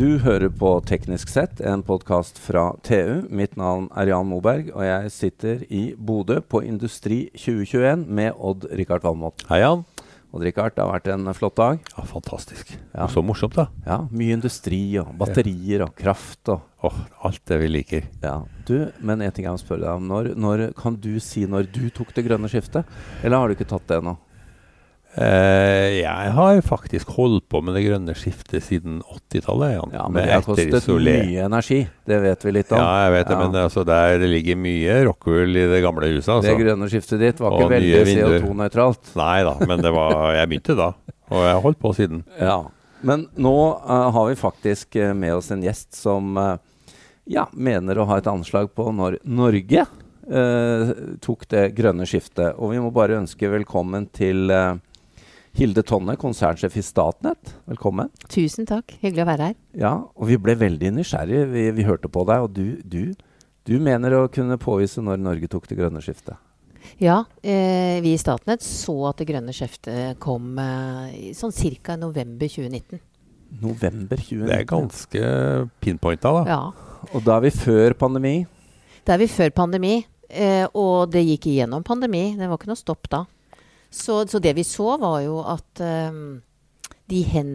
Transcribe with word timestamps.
Du 0.00 0.14
hører 0.16 0.48
på 0.48 0.68
Teknisk 0.88 1.28
sett, 1.28 1.58
en 1.60 1.82
podkast 1.84 2.38
fra 2.40 2.70
TU. 2.80 3.26
Mitt 3.28 3.58
navn 3.60 3.90
er 3.92 4.08
Jan 4.08 4.30
Moberg, 4.30 4.70
og 4.72 4.80
jeg 4.80 5.10
sitter 5.12 5.64
i 5.68 5.82
Bodø 5.92 6.38
på 6.40 6.62
Industri 6.64 7.26
2021 7.34 8.06
med 8.08 8.38
Odd-Rikard 8.40 9.04
Valmot. 9.04 9.44
Hei, 9.50 9.58
Jan. 9.60 9.82
Odd-Rikard, 10.32 10.72
det 10.72 10.86
har 10.86 10.94
vært 10.94 11.10
en 11.12 11.28
flott 11.36 11.58
dag. 11.60 11.84
Ja, 11.92 12.06
Fantastisk. 12.08 12.72
Ja. 12.94 13.10
Så 13.12 13.20
morsomt, 13.20 13.58
da. 13.60 13.66
Ja, 13.84 13.98
Mye 14.08 14.38
industri 14.38 14.80
og 15.02 15.12
batterier 15.20 15.84
og 15.84 15.92
kraft 16.00 16.48
og 16.48 16.64
Åh, 16.88 16.96
alt 17.28 17.44
det 17.52 17.60
vi 17.60 17.68
liker. 17.68 18.08
Ja. 18.24 18.38
Du, 18.64 18.88
men 19.04 19.20
en 19.20 19.36
ting 19.36 19.44
jeg 19.50 19.52
må 19.52 19.60
spørre 19.60 19.84
deg 19.84 20.00
om. 20.00 20.08
Når, 20.08 20.32
når, 20.32 20.64
kan 20.80 20.96
du 20.96 21.12
si 21.20 21.44
når 21.44 21.68
du 21.76 21.90
tok 21.92 22.16
det 22.16 22.24
grønne 22.24 22.48
skiftet? 22.48 22.88
Eller 23.20 23.36
har 23.36 23.52
du 23.52 23.58
ikke 23.58 23.68
tatt 23.68 23.84
det 23.92 24.00
ennå? 24.00 24.16
Eh, 25.18 26.00
jeg 26.04 26.32
har 26.36 26.60
faktisk 26.62 27.08
holdt 27.16 27.48
på 27.50 27.58
med 27.66 27.74
det 27.74 27.82
grønne 27.82 28.14
skiftet 28.14 28.62
siden 28.62 29.00
80-tallet. 29.02 29.72
Jan. 29.74 29.94
Ja, 29.96 30.04
men 30.06 30.22
det 30.22 30.36
har 30.36 30.44
kostet 30.46 30.86
mye 30.86 31.46
energi. 31.48 31.80
Det 32.06 32.18
vet 32.22 32.44
vi 32.46 32.52
litt 32.54 32.70
om. 32.70 32.78
Ja, 32.78 33.06
jeg 33.06 33.14
vet 33.16 33.26
det, 33.26 33.34
Ja. 33.34 33.40
men 33.42 33.62
altså, 33.64 33.84
der 33.84 34.18
det 34.22 34.28
ligger 34.30 34.56
mye 34.56 35.04
rockwool 35.08 35.56
i 35.56 35.66
det 35.66 35.80
gamle 35.82 36.12
huset. 36.14 36.28
Altså. 36.28 36.54
Det 36.54 36.62
grønne 36.62 36.90
skiftet 36.92 37.18
ditt 37.18 37.40
var 37.42 37.56
ikke 37.56 37.64
Og 37.64 37.70
nye 37.74 38.04
veldig. 38.04 38.42
CO2-nøytralt. 38.44 39.14
Nei 39.18 39.38
da, 39.48 39.54
men 39.66 39.82
det 39.82 39.92
var, 39.92 40.34
jeg 40.36 40.48
begynte 40.52 40.76
da. 40.78 40.92
Og 41.30 41.42
jeg 41.42 41.54
har 41.54 41.64
holdt 41.64 41.80
på 41.82 41.92
siden. 41.94 42.24
Ja. 42.38 42.60
Men 43.02 43.26
nå 43.34 43.56
uh, 43.80 44.10
har 44.12 44.28
vi 44.28 44.36
faktisk 44.36 44.96
eh, 44.96 45.14
med 45.14 45.34
oss 45.34 45.50
en 45.50 45.62
gjest 45.64 45.96
som 45.96 46.36
uh, 46.36 46.58
ja, 47.24 47.46
mener 47.52 47.98
å 47.98 48.04
ha 48.04 48.18
et 48.20 48.28
anslag 48.28 48.74
på 48.76 48.90
når 48.92 49.16
Norge 49.24 49.86
uh, 50.28 50.92
tok 51.24 51.46
det 51.48 51.70
grønne 51.78 52.04
skiftet. 52.06 52.54
Og 52.60 52.74
vi 52.74 52.82
må 52.82 52.92
bare 52.92 53.16
ønske 53.22 53.48
velkommen 53.48 54.06
til 54.12 54.52
Hilde 55.58 55.82
Tonne, 55.82 56.14
konsernsjef 56.16 56.76
i 56.78 56.82
Statnett. 56.84 57.54
Velkommen. 57.66 58.10
Tusen 58.30 58.68
takk. 58.68 58.94
Hyggelig 59.02 59.24
å 59.24 59.30
være 59.32 59.48
her. 59.50 59.56
Ja, 59.82 59.92
og 60.14 60.28
vi 60.30 60.38
ble 60.38 60.54
veldig 60.60 60.92
nysgjerrige. 61.00 61.48
Vi, 61.50 61.64
vi 61.74 61.86
hørte 61.88 62.10
på 62.12 62.22
deg, 62.28 62.46
og 62.46 62.54
du, 62.54 62.78
du, 62.86 63.16
du 63.66 63.74
mener 63.82 64.14
å 64.14 64.28
kunne 64.32 64.60
påvise 64.62 65.02
når 65.02 65.18
Norge 65.24 65.50
tok 65.50 65.66
det 65.70 65.80
grønne 65.80 66.02
skiftet. 66.04 66.38
Ja, 67.02 67.24
eh, 67.42 67.98
vi 68.04 68.14
i 68.14 68.20
Statnett 68.20 68.62
så 68.64 68.94
at 69.10 69.20
det 69.20 69.26
grønne 69.28 69.52
skiftet 69.56 70.20
kom 70.22 70.54
eh, 70.62 71.32
sånn 71.36 71.52
ca. 71.82 71.98
november 71.98 72.48
2019. 72.48 73.02
November 73.60 74.22
2019. 74.22 74.46
Det 74.46 74.56
er 74.56 74.70
ganske 74.70 75.34
pinpointa, 75.82 76.32
da. 76.38 76.46
Ja. 76.46 77.10
Og 77.10 77.26
da 77.26 77.36
er 77.40 77.48
vi 77.48 77.52
før 77.56 77.98
pandemi. 77.98 78.34
Da 79.04 79.16
er 79.16 79.24
vi 79.24 79.28
før 79.32 79.50
pandemi, 79.56 79.96
eh, 80.30 80.64
og 80.78 81.10
det 81.12 81.26
gikk 81.26 81.50
igjennom 81.50 81.84
pandemi. 81.84 82.30
Det 82.38 82.46
var 82.46 82.60
ikke 82.60 82.70
noe 82.70 82.80
stopp 82.80 83.10
da. 83.10 83.24
Så, 83.90 84.22
så 84.30 84.38
det 84.38 84.54
vi 84.54 84.64
så, 84.64 84.94
var 85.02 85.20
jo 85.24 85.40
at 85.42 85.82
eh, 85.82 86.18
de, 87.10 87.22
hen, 87.26 87.54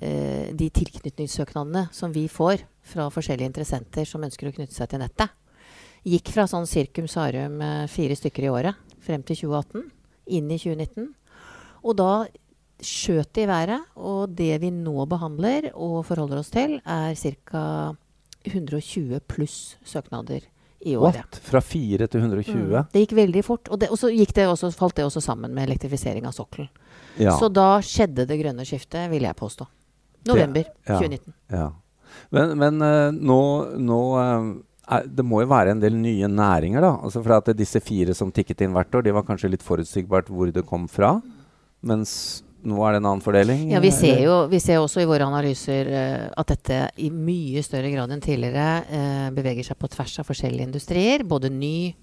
uh, 0.00 0.46
de 0.56 0.68
tilknytningssøknadene 0.72 1.88
som 1.92 2.12
vi 2.14 2.24
får 2.32 2.62
fra 2.88 3.10
forskjellige 3.12 3.50
interessenter 3.52 4.08
som 4.08 4.24
ønsker 4.24 4.48
å 4.48 4.54
knytte 4.54 4.76
seg 4.76 4.88
til 4.90 5.02
nettet, 5.02 5.34
gikk 6.04 6.32
fra 6.32 6.46
sånn 6.48 6.68
sirkum 6.68 7.08
sarum 7.10 7.60
uh, 7.60 7.84
fire 7.92 8.16
stykker 8.16 8.46
i 8.46 8.52
året 8.52 8.96
frem 9.04 9.24
til 9.28 9.42
2018, 9.44 9.84
inn 10.38 10.48
i 10.48 10.56
2019. 10.56 11.10
Og 11.84 11.98
da 12.00 12.12
skjøt 12.84 13.34
det 13.36 13.44
i 13.44 13.50
været, 13.50 13.84
og 14.00 14.32
det 14.36 14.56
vi 14.62 14.72
nå 14.72 15.04
behandler 15.08 15.68
og 15.74 16.00
forholder 16.08 16.40
oss 16.40 16.52
til, 16.54 16.78
er 16.80 17.12
ca. 17.44 17.66
120 18.44 19.22
pluss 19.24 19.76
søknader 19.88 20.44
i 20.84 20.96
året. 20.96 21.22
What? 21.22 21.40
Fra 21.48 21.60
4 21.64 22.08
til 22.12 22.20
120? 22.20 22.58
Mm. 22.58 22.90
Det 22.92 23.04
gikk 23.04 23.14
veldig 23.18 23.44
fort. 23.46 23.70
Og, 23.70 23.80
det, 23.80 23.90
og 23.90 23.98
så 24.00 24.10
det 24.12 24.46
også, 24.48 24.70
falt 24.76 24.96
det 24.96 25.06
også 25.06 25.22
sammen 25.24 25.54
med 25.54 25.68
elektrifisering 25.68 26.26
av 26.28 26.36
sokkelen. 26.36 26.68
Ja. 27.16 27.36
Så 27.38 27.48
da 27.48 27.78
skjedde 27.84 28.26
det 28.28 28.38
grønne 28.40 28.66
skiftet, 28.68 29.08
vil 29.12 29.26
jeg 29.26 29.38
påstå. 29.38 29.66
November 30.28 30.64
ja. 30.64 30.98
2019. 30.98 31.34
Ja. 31.52 31.70
Men, 32.34 32.54
men 32.58 32.82
uh, 32.82 33.10
nå, 33.12 33.40
nå 33.80 34.00
uh, 34.14 34.48
er, 34.84 35.06
Det 35.08 35.24
må 35.26 35.42
jo 35.42 35.50
være 35.50 35.74
en 35.74 35.82
del 35.82 35.96
nye 35.98 36.28
næringer, 36.30 36.84
da. 36.84 36.94
Altså 37.02 37.22
for 37.24 37.36
at 37.38 37.50
disse 37.56 37.80
fire 37.84 38.14
som 38.16 38.32
tikket 38.34 38.64
inn 38.64 38.74
hvert 38.76 38.94
år, 38.94 39.06
de 39.06 39.14
var 39.16 39.26
kanskje 39.26 39.52
litt 39.54 39.64
forutsigbart 39.64 40.30
hvor 40.32 40.52
det 40.52 40.66
kom 40.68 40.88
fra. 40.90 41.16
Mens 41.84 42.43
nå 42.64 42.80
er 42.86 42.94
det 42.94 43.00
en 43.02 43.08
annen 43.10 43.24
fordeling? 43.24 43.68
Ja, 43.72 43.80
vi 43.84 43.92
ser 43.94 44.22
jo 44.24 44.40
vi 44.50 44.60
ser 44.62 44.80
også 44.80 45.02
i 45.02 45.08
våre 45.08 45.26
analyser 45.28 45.90
uh, 45.92 46.26
at 46.40 46.52
dette 46.54 46.80
i 47.04 47.10
mye 47.12 47.62
større 47.64 47.92
grad 47.92 48.12
enn 48.14 48.24
tidligere 48.24 48.68
uh, 48.88 49.30
beveger 49.36 49.68
seg 49.70 49.80
på 49.80 49.90
tvers 49.92 50.18
av 50.22 50.28
forskjellige 50.28 50.68
industrier. 50.72 51.24
Både 51.28 51.52
ny 51.52 51.94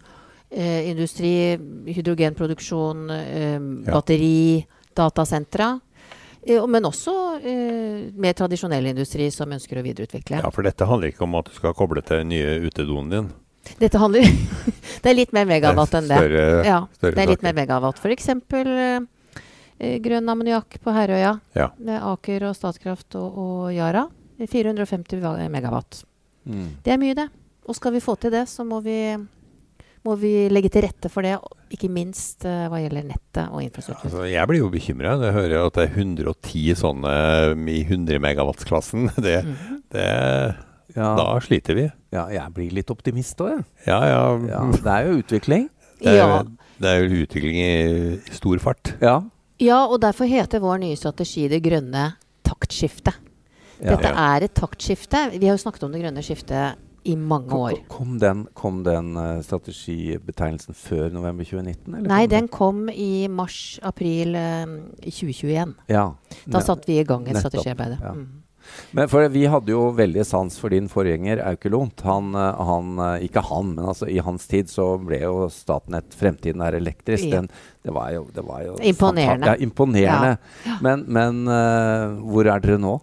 uh, 0.58 0.90
industri, 0.90 1.58
hydrogenproduksjon, 1.88 3.10
eh, 3.10 3.60
batteri, 3.92 4.66
datasentra. 4.98 5.80
Men 6.42 6.88
også 6.90 7.14
eh, 7.46 8.08
mer 8.18 8.34
tradisjonell 8.34 8.88
industri 8.90 9.28
som 9.30 9.52
ønsker 9.54 9.78
å 9.78 9.84
videreutvikle. 9.86 10.40
Ja, 10.42 10.50
For 10.50 10.66
dette 10.66 10.88
handler 10.90 11.12
ikke 11.12 11.28
om 11.28 11.38
at 11.38 11.52
du 11.52 11.54
skal 11.54 11.76
koble 11.78 12.02
til 12.02 12.24
den 12.24 12.32
nye 12.34 12.56
utedoen 12.66 13.12
din. 13.12 13.28
Dette 13.78 14.02
handler 14.02 14.26
Det 15.04 15.12
er 15.12 15.18
litt 15.20 15.36
mer 15.38 15.46
megawatt 15.46 15.94
enn 16.00 16.10
det. 16.10 16.18
Større, 16.18 16.46
Ja, 16.66 16.80
større 16.98 17.14
det 17.14 17.22
er 17.22 17.30
litt 17.36 17.46
mer 17.46 17.54
megawatt. 17.60 18.02
For 18.02 18.14
eksempel 18.14 18.72
grønn 20.04 20.30
ammoniakk 20.30 20.80
på 20.84 20.94
Herøya. 20.96 21.36
Ja. 21.58 21.70
Med 21.82 22.02
Aker 22.06 22.48
og 22.50 22.56
Statkraft 22.58 23.16
og, 23.20 23.38
og 23.42 23.74
Yara. 23.76 24.08
450 24.42 25.22
megawatt. 25.54 26.02
Mm. 26.50 26.68
Det 26.84 26.94
er 26.96 26.98
mye, 27.02 27.14
det. 27.18 27.28
Og 27.70 27.78
skal 27.78 27.94
vi 27.94 28.02
få 28.02 28.16
til 28.18 28.32
det, 28.34 28.48
så 28.50 28.64
må 28.66 28.80
vi, 28.82 28.96
må 30.06 30.16
vi 30.18 30.48
legge 30.50 30.72
til 30.74 30.82
rette 30.88 31.12
for 31.14 31.22
det. 31.26 31.36
Ikke 31.72 31.90
minst 31.94 32.42
uh, 32.50 32.66
hva 32.72 32.80
gjelder 32.82 33.06
nettet 33.06 33.44
og 33.54 33.62
infrastruktur. 33.62 34.08
Altså, 34.10 34.24
jeg 34.32 34.50
blir 34.50 34.64
jo 34.64 34.72
bekymra 34.74 35.14
når 35.20 35.30
jeg 35.30 35.36
hører 35.38 35.68
at 35.68 35.78
det 35.78 35.86
er 35.86 36.00
110 36.02 36.64
sånne 36.82 37.14
i 37.70 37.84
100 37.86 38.18
megawatt-klassen. 38.26 39.12
Det, 39.28 39.38
mm. 39.46 39.76
det, 39.94 40.08
Ja, 40.96 41.12
Da 41.16 41.28
sliter 41.46 41.78
vi. 41.78 41.86
ja, 42.12 42.26
jeg 42.34 42.52
blir 42.58 42.74
litt 42.76 42.90
optimist 42.92 43.40
òg, 43.46 43.54
jeg. 43.54 43.68
Ja, 43.88 44.00
ja. 44.10 44.24
Ja, 44.50 44.64
det 44.74 44.96
er 44.98 45.06
jo 45.08 45.22
utvikling. 45.22 45.70
Det 46.02 46.10
er, 46.12 46.18
Ja. 46.18 46.42
det 46.82 46.90
er 46.90 47.06
jo 47.06 47.22
utvikling 47.28 47.62
i 47.62 48.34
stor 48.34 48.58
fart. 48.60 48.96
Ja. 49.00 49.20
Ja, 49.62 49.82
og 49.86 50.00
derfor 50.04 50.30
heter 50.30 50.64
vår 50.64 50.82
nye 50.84 51.00
strategi 51.00 51.48
det 51.52 51.62
grønne 51.66 52.12
taktskiftet. 52.48 53.18
ja. 53.82 53.96
Dette 53.96 54.14
er 54.14 54.48
et 54.48 54.56
taktskifte. 54.58 55.28
Vi 55.38 55.48
har 55.48 55.58
jo 55.58 55.64
snakket 55.64 55.86
om 55.88 55.94
det 55.94 56.02
grønne 56.04 56.24
skiftet 56.26 56.82
i 57.04 57.16
mange 57.18 57.56
år. 57.58 57.80
kom 57.90 58.20
den, 58.22 58.44
kom 58.54 58.84
den 58.86 59.16
eh, 59.18 59.40
strategibetegnelsen 59.42 60.78
før 60.78 61.10
november 61.10 61.44
2019? 61.48 61.96
Eller 61.96 62.10
Nei, 62.12 62.22
kom 62.28 62.34
den 62.36 62.48
kom 62.54 62.84
i 62.94 63.28
mars-april 63.28 64.38
eh, 64.38 64.76
2021. 65.08 65.74
Ja. 65.90 66.12
Da 66.46 66.62
satte 66.62 66.92
vi 66.92 67.00
i 67.02 67.08
gang 67.08 67.26
et 67.28 67.42
strategiarbeid. 67.42 67.98
ja. 68.02 68.14
Mm. 68.14 68.30
Men 68.92 69.08
for 69.12 69.28
vi 69.32 69.46
hadde 69.48 69.72
jo 69.72 69.86
veldig 69.96 70.24
sans 70.28 70.56
for 70.60 70.74
din 70.74 70.90
forgjenger 70.92 71.42
Aukelont. 71.48 72.04
Han, 72.08 72.34
eh, 72.36 72.62
han, 72.68 72.94
eh, 73.00 73.26
ikke 73.28 73.44
han, 73.48 73.74
men 73.78 73.88
altså 73.94 74.10
i 74.12 74.20
hans 74.24 74.48
tid 74.52 74.72
så 74.72 74.94
ble 75.02 75.22
jo 75.24 75.48
Statnett 75.54 76.16
Fremtiden 76.18 76.64
er 76.66 76.76
elektrisk. 76.80 77.30
Den, 77.32 77.48
det 77.86 77.94
var 77.96 78.12
jo, 78.16 78.26
det 78.36 78.44
var 78.48 78.66
jo 78.66 78.78
Imponerende. 78.92 79.54
Ja, 79.54 79.58
imponerende. 79.64 80.34
Men, 80.84 81.06
men 81.08 81.44
uh, 81.50 82.20
hvor 82.28 82.50
er 82.52 82.62
dere 82.64 82.80
nå? 82.82 82.98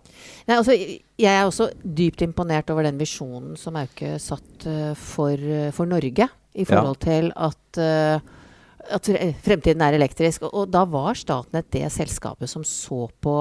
Nei, 0.48 0.56
altså, 0.56 0.76
jeg 0.76 1.32
er 1.32 1.46
også 1.46 1.70
dypt 1.82 2.22
imponert 2.24 2.70
over 2.72 2.86
den 2.86 3.00
visjonen 3.00 3.56
som 3.58 3.78
Auke 3.80 4.16
satt 4.22 4.68
uh, 4.68 4.92
for, 4.98 5.34
uh, 5.34 5.70
for 5.74 5.88
Norge. 5.88 6.28
I 6.58 6.64
forhold 6.66 6.96
til 7.04 7.28
at, 7.38 7.78
at 7.78 9.08
fremtiden 9.44 9.82
er 9.84 9.94
elektrisk. 9.94 10.42
Og, 10.48 10.54
og 10.58 10.72
da 10.74 10.80
var 10.90 11.14
Statnett 11.14 11.68
det 11.70 11.84
selskapet 11.94 12.50
som 12.50 12.64
så 12.66 13.04
på 13.22 13.36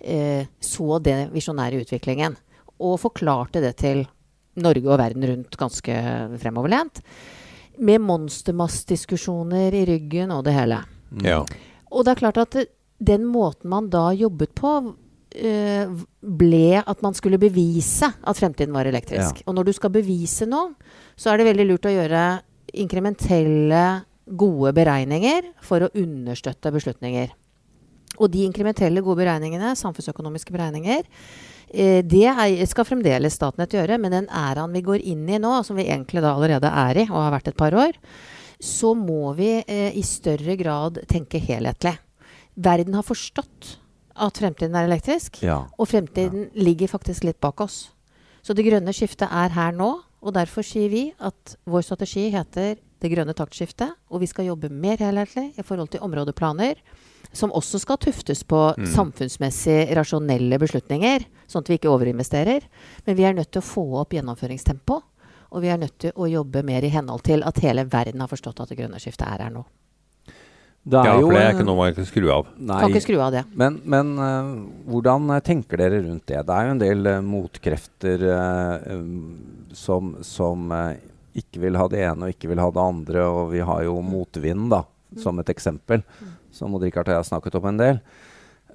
så 0.00 0.98
det 1.04 1.16
visjonære 1.34 1.82
utviklingen. 1.82 2.36
Og 2.80 2.96
forklarte 3.02 3.60
det 3.60 3.74
til 3.82 4.06
Norge 4.60 4.88
og 4.88 4.98
verden 4.98 5.26
rundt 5.28 5.58
ganske 5.60 5.96
fremoverlent. 6.40 7.02
Med 7.80 8.02
monstermassdiskusjoner 8.04 9.76
i 9.76 9.84
ryggen 9.88 10.32
og 10.34 10.44
det 10.48 10.56
hele. 10.56 10.80
Mm. 11.10 11.24
Ja. 11.26 11.40
Og 11.90 12.04
det 12.06 12.14
er 12.14 12.22
klart 12.22 12.40
at 12.42 12.58
den 13.00 13.24
måten 13.28 13.70
man 13.72 13.88
da 13.92 14.10
jobbet 14.12 14.52
på, 14.58 14.74
eh, 15.34 15.88
ble 16.20 16.82
at 16.84 17.02
man 17.02 17.16
skulle 17.16 17.40
bevise 17.40 18.10
at 18.10 18.36
fremtiden 18.36 18.74
var 18.74 18.88
elektrisk. 18.90 19.42
Og 19.46 19.56
når 19.56 19.70
du 19.70 19.72
skal 19.72 19.90
bevise 19.94 20.46
noe, 20.46 20.74
så 21.16 21.32
er 21.32 21.40
det 21.40 21.50
veldig 21.50 21.66
lurt 21.70 21.88
å 21.88 21.96
gjøre 21.96 22.24
inkrementelle, 22.74 24.04
gode 24.30 24.70
beregninger 24.76 25.48
for 25.66 25.82
å 25.82 25.90
understøtte 25.98 26.70
beslutninger. 26.70 27.32
Og 28.18 28.30
de 28.32 28.42
inkrementelle, 28.44 29.02
gode 29.04 29.22
beregningene, 29.22 29.76
samfunnsøkonomiske 29.78 30.52
beregninger, 30.52 31.06
eh, 31.72 32.00
det 32.02 32.26
er, 32.26 32.66
skal 32.66 32.84
fremdeles 32.88 33.36
Statnett 33.38 33.72
gjøre, 33.76 33.98
men 34.02 34.12
den 34.12 34.28
æraen 34.28 34.72
vi 34.74 34.82
går 34.82 35.04
inn 35.06 35.28
i 35.28 35.38
nå, 35.40 35.62
som 35.64 35.76
vi 35.78 35.86
egentlig 35.88 36.22
da 36.24 36.34
allerede 36.34 36.68
er 36.68 37.04
i 37.04 37.06
og 37.08 37.16
har 37.22 37.32
vært 37.38 37.52
et 37.52 37.56
par 37.60 37.76
år, 37.76 37.92
så 38.60 38.92
må 38.98 39.32
vi 39.38 39.62
eh, 39.62 39.94
i 39.96 40.02
større 40.04 40.56
grad 40.60 41.00
tenke 41.08 41.40
helhetlig. 41.40 41.94
Verden 42.60 42.98
har 42.98 43.06
forstått 43.06 43.76
at 44.20 44.36
fremtiden 44.36 44.74
er 44.76 44.84
elektrisk, 44.84 45.38
Ja. 45.46 45.62
og 45.78 45.88
fremtiden 45.88 46.50
ligger 46.54 46.88
faktisk 46.88 47.24
litt 47.24 47.40
bak 47.40 47.60
oss. 47.64 47.90
Så 48.42 48.52
det 48.56 48.66
grønne 48.66 48.92
skiftet 48.92 49.30
er 49.30 49.48
her 49.54 49.72
nå, 49.72 50.02
og 50.20 50.34
derfor 50.36 50.64
sier 50.66 50.90
vi 50.92 51.06
at 51.18 51.56
vår 51.64 51.86
strategi 51.86 52.26
heter 52.34 52.76
det 53.00 53.10
grønne 53.14 53.32
taktskiftet, 53.32 53.94
og 54.10 54.20
vi 54.20 54.28
skal 54.28 54.50
jobbe 54.50 54.68
mer 54.68 55.00
helhetlig 55.00 55.54
i 55.56 55.64
forhold 55.64 55.88
til 55.94 56.04
områdeplaner. 56.04 56.76
Som 57.32 57.52
også 57.54 57.78
skal 57.80 57.98
tuftes 58.02 58.42
på 58.42 58.74
Mm. 58.76 58.86
samfunnsmessig 58.86 59.94
rasjonelle 59.96 60.58
beslutninger, 60.58 61.26
sånn 61.46 61.62
at 61.62 61.68
vi 61.68 61.78
ikke 61.78 61.92
overinvesterer. 61.92 62.62
Men 63.06 63.16
vi 63.16 63.24
er 63.24 63.34
nødt 63.34 63.50
til 63.50 63.62
å 63.62 63.64
få 63.64 64.00
opp 64.00 64.10
gjennomføringstempo. 64.10 65.02
Og 65.52 65.62
vi 65.62 65.68
er 65.68 65.78
nødt 65.78 65.98
til 65.98 66.12
å 66.14 66.30
jobbe 66.30 66.62
mer 66.62 66.82
i 66.84 66.88
henhold 66.88 67.22
til 67.26 67.42
at 67.42 67.58
hele 67.58 67.84
verden 67.84 68.20
har 68.20 68.28
forstått 68.30 68.60
at 68.60 68.68
det 68.68 68.78
grønne 68.78 69.00
skiftet 69.02 69.26
er 69.26 69.42
her 69.42 69.50
nå. 69.50 69.64
Det 70.82 70.96
er 70.96 71.04
Ja, 71.04 71.20
for 71.20 71.34
det 71.34 71.40
er 71.42 71.52
ikke 71.52 71.66
noe 71.66 71.76
man 71.76 71.94
kan 71.94 72.06
skru 72.08 72.30
av. 72.32 72.46
Nei, 72.56 72.80
Kan 72.80 72.90
ikke 72.94 73.02
skru 73.04 73.18
av 73.20 73.32
det. 73.34 73.44
Men, 73.52 73.80
men 73.84 74.12
uh, 74.16 74.66
hvordan 74.88 75.28
eh, 75.34 75.42
tenker 75.44 75.76
dere 75.76 75.98
rundt 76.06 76.24
det? 76.30 76.40
Det 76.46 76.54
er 76.56 76.64
jo 76.64 76.70
en 76.70 76.80
del 76.80 77.10
uh, 77.10 77.20
motkrefter 77.20 78.24
um, 78.94 79.66
som, 79.76 80.14
som 80.24 80.72
ikke 81.36 81.60
vil 81.66 81.76
ha 81.76 81.86
det 81.90 82.00
ene 82.00 82.26
og 82.26 82.32
ikke 82.32 82.48
vil 82.48 82.62
ha 82.62 82.70
det 82.72 82.80
andre. 82.80 83.26
Og 83.28 83.50
vi 83.52 83.60
har 83.60 83.84
jo 83.84 83.98
motvind, 84.00 84.70
da, 84.72 84.84
som 85.20 85.38
et 85.42 85.52
eksempel, 85.52 86.02
som 86.54 86.74
Odd 86.76 86.86
Rikard 86.86 87.08
og 87.08 87.14
jeg 87.14 87.22
har 87.22 87.30
snakket 87.30 87.58
om 87.58 87.70
en 87.70 87.80
del. 87.80 88.02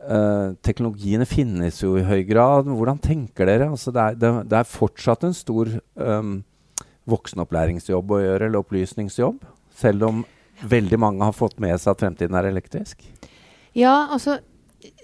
Uh, 0.05 0.53
teknologiene 0.65 1.25
finnes 1.25 1.79
jo 1.81 1.95
i 1.97 2.05
høy 2.05 2.21
grad. 2.27 2.67
Hvordan 2.69 2.99
tenker 3.01 3.49
dere? 3.49 3.71
Altså, 3.71 3.93
det, 3.95 4.03
er, 4.03 4.19
det, 4.21 4.33
det 4.51 4.59
er 4.59 4.69
fortsatt 4.69 5.25
en 5.25 5.33
stor 5.33 5.71
um, 5.97 6.37
voksenopplæringsjobb 7.09 8.13
å 8.13 8.21
gjøre, 8.21 8.49
eller 8.49 8.61
opplysningsjobb. 8.61 9.39
Selv 9.75 10.05
om 10.09 10.25
veldig 10.61 10.99
mange 11.01 11.25
har 11.25 11.35
fått 11.35 11.57
med 11.63 11.73
seg 11.81 11.95
at 11.95 12.03
fremtiden 12.03 12.37
er 12.37 12.51
elektrisk. 12.51 13.01
Ja, 13.75 14.05
altså 14.13 14.37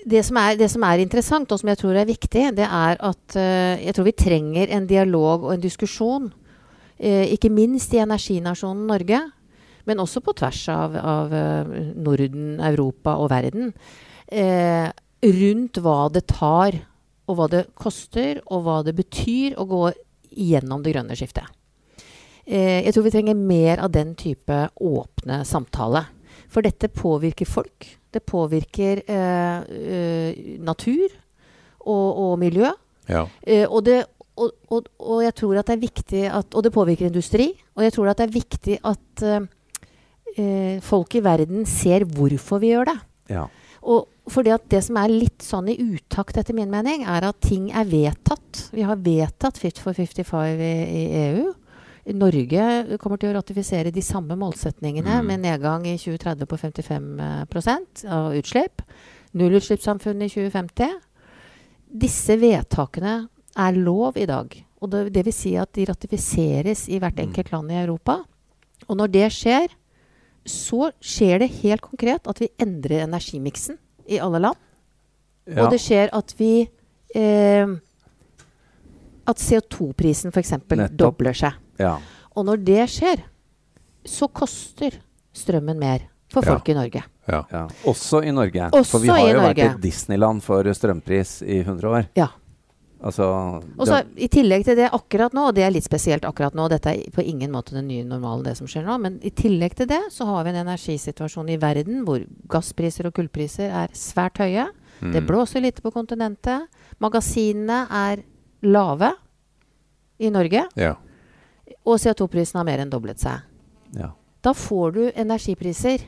det 0.05 0.21
som, 0.25 0.37
er, 0.37 0.55
det 0.59 0.69
som 0.71 0.85
er 0.85 1.01
interessant, 1.01 1.51
og 1.51 1.59
som 1.61 1.71
jeg 1.71 1.79
tror 1.81 1.97
er 1.97 2.09
viktig, 2.09 2.45
det 2.57 2.67
er 2.67 3.01
at 3.01 3.37
uh, 3.37 3.75
jeg 3.81 3.97
tror 3.97 4.07
vi 4.07 4.17
trenger 4.17 4.71
en 4.75 4.87
dialog 4.89 5.47
og 5.47 5.55
en 5.55 5.63
diskusjon. 5.63 6.29
Uh, 7.01 7.25
ikke 7.33 7.51
minst 7.53 7.93
i 7.95 8.01
energinasjonen 8.03 8.85
Norge, 8.89 9.21
men 9.85 10.01
også 10.03 10.21
på 10.25 10.35
tvers 10.37 10.61
av, 10.73 10.95
av 10.95 11.33
eh, 11.33 11.71
Norden, 11.95 12.59
Europa 12.59 13.17
og 13.21 13.31
verden. 13.33 13.73
eh, 14.31 14.89
rundt 15.21 15.77
hva 15.83 16.09
det 16.09 16.25
tar, 16.31 16.79
og 17.29 17.37
hva 17.37 17.47
det 17.51 17.65
koster, 17.77 18.41
og 18.49 18.63
hva 18.65 18.81
det 18.85 18.95
betyr 18.97 19.57
å 19.59 19.67
gå 19.69 19.81
gjennom 20.31 20.83
det 20.83 20.95
grønne 20.95 21.17
skiftet. 21.17 21.45
Eh, 22.45 22.81
jeg 22.85 22.95
tror 22.95 23.05
vi 23.05 23.13
trenger 23.13 23.37
mer 23.37 23.83
av 23.85 23.91
den 23.93 24.15
type 24.19 24.63
åpne 24.81 25.43
samtale. 25.47 26.05
For 26.51 26.65
dette 26.65 26.89
påvirker 26.91 27.47
folk. 27.47 27.87
Det 28.11 28.23
påvirker 28.27 29.03
eh, 29.07 29.59
eh, 29.61 30.39
natur 30.59 31.05
og, 31.79 32.07
og 32.25 32.33
miljø. 32.41 32.73
Ja. 33.07 33.27
Eh, 33.45 33.63
og, 33.69 33.85
det, 33.85 34.01
og, 34.35 34.51
og, 34.71 34.89
og 34.99 35.23
jeg 35.23 35.35
tror 35.37 35.61
at 35.61 35.69
det 35.69 35.77
er 35.77 35.85
viktig 35.85 36.25
at 36.31 36.55
Og 36.55 36.63
det 36.65 36.73
påvirker 36.75 37.07
industri. 37.07 37.51
Og 37.75 37.85
jeg 37.85 37.93
tror 37.95 38.11
at 38.11 38.19
det 38.19 38.27
er 38.27 38.35
viktig 38.35 38.77
at 38.83 39.25
eh, 40.37 40.75
eh, 40.77 40.79
folk 40.81 41.15
i 41.15 41.21
verden 41.21 41.65
ser 41.65 42.05
hvorfor 42.05 42.59
vi 42.59 42.71
gjør 42.73 42.85
det. 42.91 42.97
Ja. 43.29 43.47
Og 43.83 44.07
fordi 44.29 44.51
at 44.53 44.67
det 44.69 44.83
som 44.85 44.97
er 44.97 45.09
litt 45.09 45.41
sånn 45.41 45.67
i 45.69 45.77
utakt, 45.77 46.37
etter 46.37 46.53
min 46.53 46.69
mening, 46.69 47.03
er 47.03 47.23
at 47.25 47.39
ting 47.41 47.71
er 47.71 47.85
vedtatt. 47.85 48.69
Vi 48.71 48.81
har 48.85 48.95
vedtatt 48.95 49.57
Fit 49.57 49.79
for 49.81 49.93
55 49.93 50.59
i, 50.61 50.73
i 50.85 51.03
EU. 51.31 51.53
Norge 52.13 52.97
kommer 53.01 53.17
til 53.21 53.29
å 53.31 53.37
ratifisere 53.39 53.91
de 53.93 54.01
samme 54.01 54.35
målsetningene 54.37 55.19
Mm. 55.21 55.25
med 55.27 55.39
nedgang 55.41 55.85
i 55.85 55.97
2030 55.97 56.45
på 56.49 56.57
55 56.57 57.47
prosent 57.49 58.05
av 58.09 58.33
utslipp. 58.33 58.81
Nullutslippssamfunnet 59.33 60.29
i 60.29 60.33
2050. 60.49 60.99
Disse 61.91 62.37
vedtakene 62.39 63.27
er 63.57 63.73
lov 63.77 64.17
i 64.17 64.25
dag. 64.25 64.53
Og 64.81 64.89
det, 64.89 65.13
det 65.13 65.25
vil 65.27 65.33
si 65.35 65.55
at 65.59 65.71
de 65.73 65.85
ratifiseres 65.85 66.87
i 66.89 66.99
hvert 66.99 67.17
Mm. 67.17 67.27
enkelt 67.29 67.51
land 67.51 67.71
i 67.71 67.81
Europa. 67.83 68.23
Og 68.87 68.97
når 68.97 69.11
det 69.11 69.27
skjer, 69.31 69.67
så 70.45 70.91
skjer 71.03 71.39
det 71.43 71.51
helt 71.61 71.81
konkret 71.85 72.25
at 72.27 72.39
vi 72.41 72.47
endrer 72.59 73.03
energimiksen 73.05 73.77
i 74.09 74.17
alle 74.19 74.39
land. 74.41 74.57
Ja. 75.47 75.65
Og 75.65 75.71
det 75.73 75.79
skjer 75.81 76.09
at 76.13 76.33
vi 76.37 76.67
eh, 77.15 77.67
At 79.27 79.37
CO2-prisen 79.37 80.31
f.eks. 80.33 80.53
Dobler 80.97 81.33
seg. 81.37 81.53
ja. 81.79 81.97
Og 82.31 82.45
når 82.47 82.61
det 82.63 82.83
skjer, 82.89 83.19
så 84.07 84.27
koster 84.31 84.95
strømmen 85.35 85.77
mer 85.77 86.05
for 86.31 86.41
Ja. 86.45 86.53
folk 86.53 86.69
i 86.71 86.73
Norge. 86.77 87.01
Ja. 87.27 87.41
Ja. 87.51 87.67
Også 87.85 88.21
i 88.23 88.31
Norge. 88.31 88.69
Også 88.71 88.91
for 88.95 88.99
vi 89.03 89.09
har 89.11 89.19
jo 89.19 89.41
Norge. 89.41 89.49
vært 89.65 89.75
et 89.75 89.81
Disneyland 89.83 90.41
for 90.41 90.63
strømpris 90.63 91.41
i 91.43 91.59
100 91.59 91.89
år. 91.91 92.07
Ja. 92.15 92.29
Altså 93.01 93.25
Og 93.81 93.87
så 93.89 94.03
I 94.13 94.27
tillegg 94.29 94.65
til 94.67 94.77
det 94.77 94.91
akkurat 94.93 95.33
nå, 95.33 95.47
og 95.49 95.55
det 95.57 95.63
er 95.65 95.73
litt 95.73 95.87
spesielt 95.87 96.25
akkurat 96.27 96.53
nå, 96.57 96.67
dette 96.69 96.91
er 96.93 97.15
på 97.15 97.23
ingen 97.25 97.49
måte 97.53 97.73
den 97.73 97.87
nye 97.89 98.05
normalen, 98.05 98.43
det 98.45 98.53
som 98.59 98.69
skjer 98.69 98.85
nå, 98.85 98.97
men 99.01 99.17
i 99.25 99.31
tillegg 99.33 99.73
til 99.79 99.89
det 99.89 100.01
så 100.13 100.27
har 100.29 100.45
vi 100.45 100.53
en 100.53 100.61
energisituasjon 100.61 101.49
i 101.49 101.57
verden 101.61 102.03
hvor 102.05 102.21
gasspriser 102.51 103.09
og 103.09 103.15
kullpriser 103.17 103.73
er 103.73 103.95
svært 103.97 104.37
høye. 104.43 104.67
Mm. 105.01 105.15
Det 105.15 105.25
blåser 105.25 105.65
lite 105.65 105.81
på 105.81 105.93
kontinentet. 105.95 106.69
Magasinene 107.01 107.87
er 107.89 108.21
lave 108.61 109.15
i 110.21 110.29
Norge. 110.29 110.67
Ja. 110.77 110.95
Og 111.81 111.97
CO2-prisen 111.97 112.61
har 112.61 112.67
mer 112.67 112.83
enn 112.83 112.93
doblet 112.93 113.21
seg. 113.21 113.47
ja. 113.97 114.13
Da 114.41 114.55
får 114.57 114.93
du 114.95 115.01
energipriser 115.21 116.01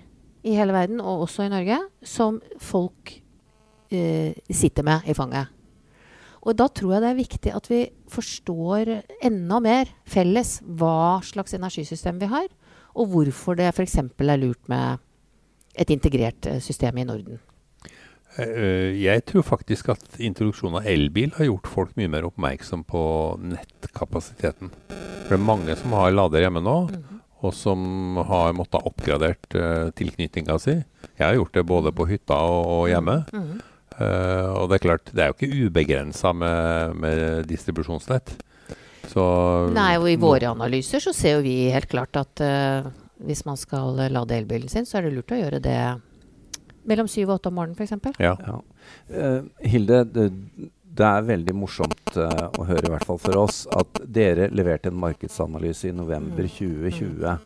i 0.44 0.56
hele 0.58 0.74
verden, 0.74 0.98
og 1.02 1.28
også 1.28 1.46
i 1.46 1.52
Norge, 1.52 1.78
som 2.02 2.40
folk 2.58 3.14
eh, 3.94 4.34
sitter 4.50 4.86
med 4.88 5.06
i 5.06 5.14
fanget. 5.14 5.52
Og 6.44 6.58
da 6.60 6.68
tror 6.68 6.96
jeg 6.98 7.04
det 7.06 7.10
er 7.14 7.20
viktig 7.22 7.54
at 7.56 7.70
vi 7.72 7.80
forstår 8.12 8.90
enda 9.24 9.62
mer 9.64 9.92
felles 10.10 10.58
hva 10.66 11.22
slags 11.24 11.56
energisystem 11.56 12.20
vi 12.20 12.28
har, 12.32 12.50
og 12.94 13.10
hvorfor 13.14 13.56
det 13.58 13.70
f.eks. 13.72 13.96
er 14.04 14.38
lurt 14.42 14.68
med 14.70 15.00
et 15.80 15.90
integrert 15.90 16.46
eh, 16.46 16.60
system 16.62 17.00
i 17.02 17.06
Norden. 17.08 17.40
Eh, 18.38 18.92
Jeg 19.02 19.24
tror 19.30 19.42
faktisk 19.48 19.90
at 19.96 20.20
introduksjonen 20.20 20.82
av 20.82 20.90
elbil 20.92 21.32
har 21.40 21.48
gjort 21.48 21.72
folk 21.72 21.96
mye 21.98 22.12
mer 22.12 22.28
oppmerksom 22.28 22.84
på 22.86 23.02
nettkapasiteten. 23.42 24.70
For 24.92 25.34
det 25.34 25.40
er 25.40 25.48
mange 25.48 25.76
som 25.80 25.96
har 25.98 26.14
lader 26.14 26.44
hjemme 26.44 26.62
nå, 26.62 26.78
og 27.44 27.52
som 27.56 28.20
har 28.30 28.54
måttet 28.56 28.80
ha 28.84 28.88
oppgradert 28.92 29.56
tilknytninga 29.98 30.60
si. 30.62 30.76
Jeg 31.18 31.24
har 31.26 31.36
gjort 31.40 31.56
det 31.58 31.66
både 31.68 31.92
på 31.96 32.06
hytta 32.12 32.38
og, 32.46 32.90
hjemme. 32.92 33.24
Mhm. 33.34 33.62
Eh, 33.98 34.50
og 34.54 34.70
det 34.70 34.80
er 34.80 34.86
klart, 34.88 35.12
det 35.14 35.24
er 35.24 35.32
jo 35.32 35.38
ikke 35.38 35.68
ubegrensa 35.68 36.34
med, 36.36 36.98
med 37.04 37.48
distribusjonsnett. 37.50 38.36
Så 39.12 39.24
Nei, 39.76 39.94
og 40.00 40.08
i 40.10 40.18
våre 40.20 40.50
analyser 40.54 41.04
så 41.04 41.14
ser 41.16 41.38
jo 41.38 41.46
vi 41.46 41.58
helt 41.74 41.90
klart 41.92 42.16
at 42.18 42.42
uh, 42.42 42.88
hvis 43.28 43.44
man 43.46 43.60
skal 43.60 44.00
lade 44.10 44.38
elbilen 44.38 44.72
sin, 44.72 44.88
så 44.88 44.98
er 44.98 45.08
det 45.08 45.18
lurt 45.18 45.34
å 45.36 45.40
gjøre 45.42 45.60
det 45.64 45.80
mellom 46.88 47.10
syv 47.12 47.30
og 47.30 47.36
åtte 47.42 47.52
om 47.52 47.60
morgenen 47.60 47.76
f.eks. 47.78 48.16
Ja. 48.24 48.34
Ja. 48.40 48.56
Uh, 49.12 49.44
Hilde, 49.60 50.04
det, 50.08 50.30
det 50.94 51.10
er 51.10 51.28
veldig 51.28 51.56
morsomt 51.58 52.16
uh, 52.16 52.48
å 52.58 52.66
høre, 52.68 52.88
i 52.88 52.94
hvert 52.96 53.08
fall 53.08 53.22
for 53.22 53.44
oss, 53.44 53.64
at 53.76 54.02
dere 54.08 54.50
leverte 54.56 54.92
en 54.92 55.00
markedsanalyse 55.04 55.92
i 55.92 55.96
november 55.96 56.48
2020. 56.48 57.38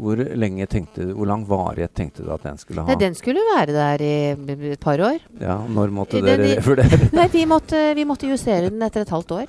Hvor 0.00 0.16
lenge 0.16 0.64
tenkte 0.70 1.04
du, 1.04 1.12
hvor 1.18 1.28
lang 1.28 1.42
varighet 1.48 1.92
tenkte 1.94 2.24
du 2.24 2.30
at 2.32 2.42
den 2.46 2.56
skulle 2.56 2.80
ha? 2.80 2.88
Nei, 2.88 2.96
den 3.02 3.14
skulle 3.18 3.42
være 3.54 3.74
der 3.76 4.00
i 4.00 4.70
et 4.72 4.80
par 4.80 4.96
år. 5.04 5.18
Ja, 5.40 5.58
Når 5.68 5.90
måtte 5.92 6.20
Den 6.22 6.24
dere 6.30 6.46
i- 6.48 6.54
revurdere? 6.56 7.00
Nei, 7.18 7.26
vi 7.34 7.44
måtte, 7.50 7.82
vi 7.98 8.04
måtte 8.08 8.30
justere 8.30 8.70
den 8.70 8.80
etter 8.86 9.04
et 9.04 9.12
halvt 9.12 9.34
år. 9.42 9.46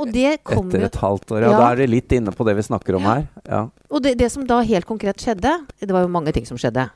Og 0.00 0.12
det 0.12 0.38
kom 0.44 0.68
Etter 0.68 0.84
et 0.86 0.94
halvt 1.00 1.32
år? 1.32 1.40
Ja, 1.44 1.50
Ja. 1.50 1.58
da 1.60 1.70
er 1.72 1.76
det 1.82 1.88
litt 1.90 2.12
inne 2.12 2.32
på 2.32 2.44
det 2.48 2.54
vi 2.56 2.62
snakker 2.68 2.96
om 2.96 3.02
Ja. 3.08 3.14
her. 3.14 3.26
Ja. 3.48 3.62
Og 3.90 4.02
det, 4.04 4.18
det 4.20 4.30
som 4.32 4.44
da 4.46 4.60
helt 4.62 4.86
konkret 4.88 5.16
skjedde 5.20 5.50
Det 5.80 5.90
var 5.92 6.02
jo 6.04 6.08
mange 6.08 6.32
ting 6.32 6.46
som 6.46 6.56
skjedde. 6.60 6.86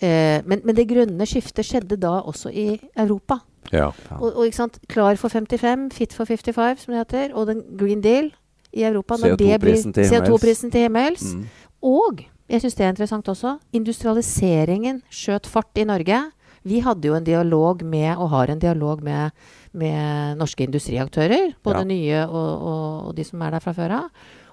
Eh, 0.00 0.40
men, 0.46 0.62
men 0.64 0.74
det 0.74 0.86
grønne 0.88 1.26
skiftet 1.28 1.66
skjedde 1.66 1.98
da 2.00 2.20
også 2.22 2.50
i 2.54 2.80
Europa. 2.96 3.40
Og, 3.74 4.30
og 4.34 4.46
ikke 4.46 4.56
sant, 4.56 4.78
Klar 4.88 5.14
for 5.20 5.28
55, 5.28 5.90
Fit 5.94 6.12
for 6.16 6.24
55, 6.26 6.80
som 6.86 6.94
det 6.94 7.02
heter, 7.04 7.34
og 7.36 7.46
den 7.50 7.60
Green 7.78 8.00
Deal 8.00 8.30
i 8.72 8.82
Europa. 8.84 9.16
når 9.16 9.36
det 9.36 9.60
blir 9.60 9.74
CO2-prisen 9.76 9.92
til 9.94 10.04
himmels. 10.04 10.28
CO2-prisen 10.28 10.70
til 10.70 10.80
himmels. 10.86 11.24
Mm. 11.34 11.46
Og 11.82 12.24
jeg 12.50 12.60
syns 12.60 12.74
det 12.74 12.84
er 12.86 12.92
interessant 12.94 13.28
også. 13.28 13.58
Industrialiseringen 13.72 15.02
skjøt 15.10 15.46
fart 15.46 15.78
i 15.78 15.84
Norge. 15.84 16.20
Vi 16.62 16.80
hadde 16.84 17.08
jo 17.08 17.14
en 17.16 17.24
dialog 17.24 17.82
med, 17.82 18.16
og 18.18 18.30
har 18.30 18.50
en 18.52 18.58
dialog 18.60 19.02
med, 19.02 19.30
med 19.72 20.36
norske 20.36 20.64
industriaktører. 20.66 21.54
Både 21.64 21.78
Ja. 21.78 21.84
nye 21.84 22.26
og, 22.26 22.62
og, 22.62 23.06
og 23.08 23.14
de 23.16 23.24
som 23.24 23.42
er 23.42 23.50
der 23.50 23.60
fra 23.64 23.72
før 23.72 23.90
av. 23.90 24.10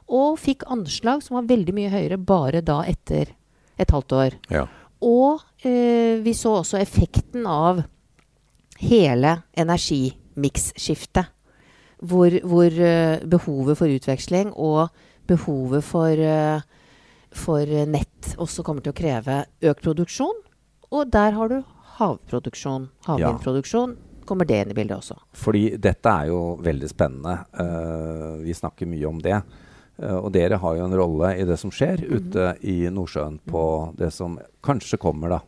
Og 0.08 0.38
fikk 0.40 0.64
anslag 0.72 1.22
som 1.24 1.36
var 1.36 1.50
veldig 1.50 1.74
mye 1.76 1.90
høyere 1.92 2.18
bare 2.18 2.62
da 2.62 2.82
etter 2.88 3.34
et 3.78 3.92
halvt 3.92 4.12
år. 4.14 4.32
ja. 4.50 4.66
Og 5.00 5.42
eh, 5.62 6.18
vi 6.26 6.32
så 6.34 6.56
også 6.64 6.80
effekten 6.82 7.44
av 7.46 7.84
hele 8.80 9.44
energimiksskiftet. 9.54 11.28
Hvor, 11.98 12.34
hvor 12.46 12.74
uh, 12.78 13.24
behovet 13.26 13.80
for 13.80 13.90
utveksling 13.90 14.52
og 14.54 14.90
behovet 15.28 15.86
for, 15.86 16.14
uh, 16.14 16.62
for 17.34 17.78
nett 17.90 18.36
også 18.38 18.66
kommer 18.66 18.86
til 18.86 18.94
å 18.94 18.98
kreve 18.98 19.40
økt 19.66 19.86
produksjon. 19.86 20.44
Og 20.94 21.10
der 21.12 21.34
har 21.36 21.52
du 21.52 21.58
havproduksjon, 21.98 22.90
havvindproduksjon. 23.08 23.98
Kommer 24.28 24.46
det 24.48 24.62
inn 24.62 24.74
i 24.74 24.78
bildet 24.78 25.00
også. 25.00 25.18
Fordi 25.40 25.72
dette 25.82 26.12
er 26.12 26.30
jo 26.30 26.42
veldig 26.62 26.92
spennende. 26.92 27.40
Uh, 27.58 28.44
vi 28.44 28.56
snakker 28.56 28.90
mye 28.90 29.10
om 29.10 29.24
det. 29.24 29.40
Og 29.98 30.28
dere 30.30 30.60
har 30.62 30.76
jo 30.78 30.84
en 30.86 30.94
rolle 30.94 31.32
i 31.42 31.46
det 31.50 31.56
som 31.58 31.72
skjer 31.74 32.04
ute 32.06 32.52
i 32.70 32.84
Nordsjøen 32.94 33.40
på 33.50 33.64
det 33.98 34.12
som 34.14 34.36
kanskje 34.62 35.00
kommer, 35.02 35.32
da. 35.34 35.40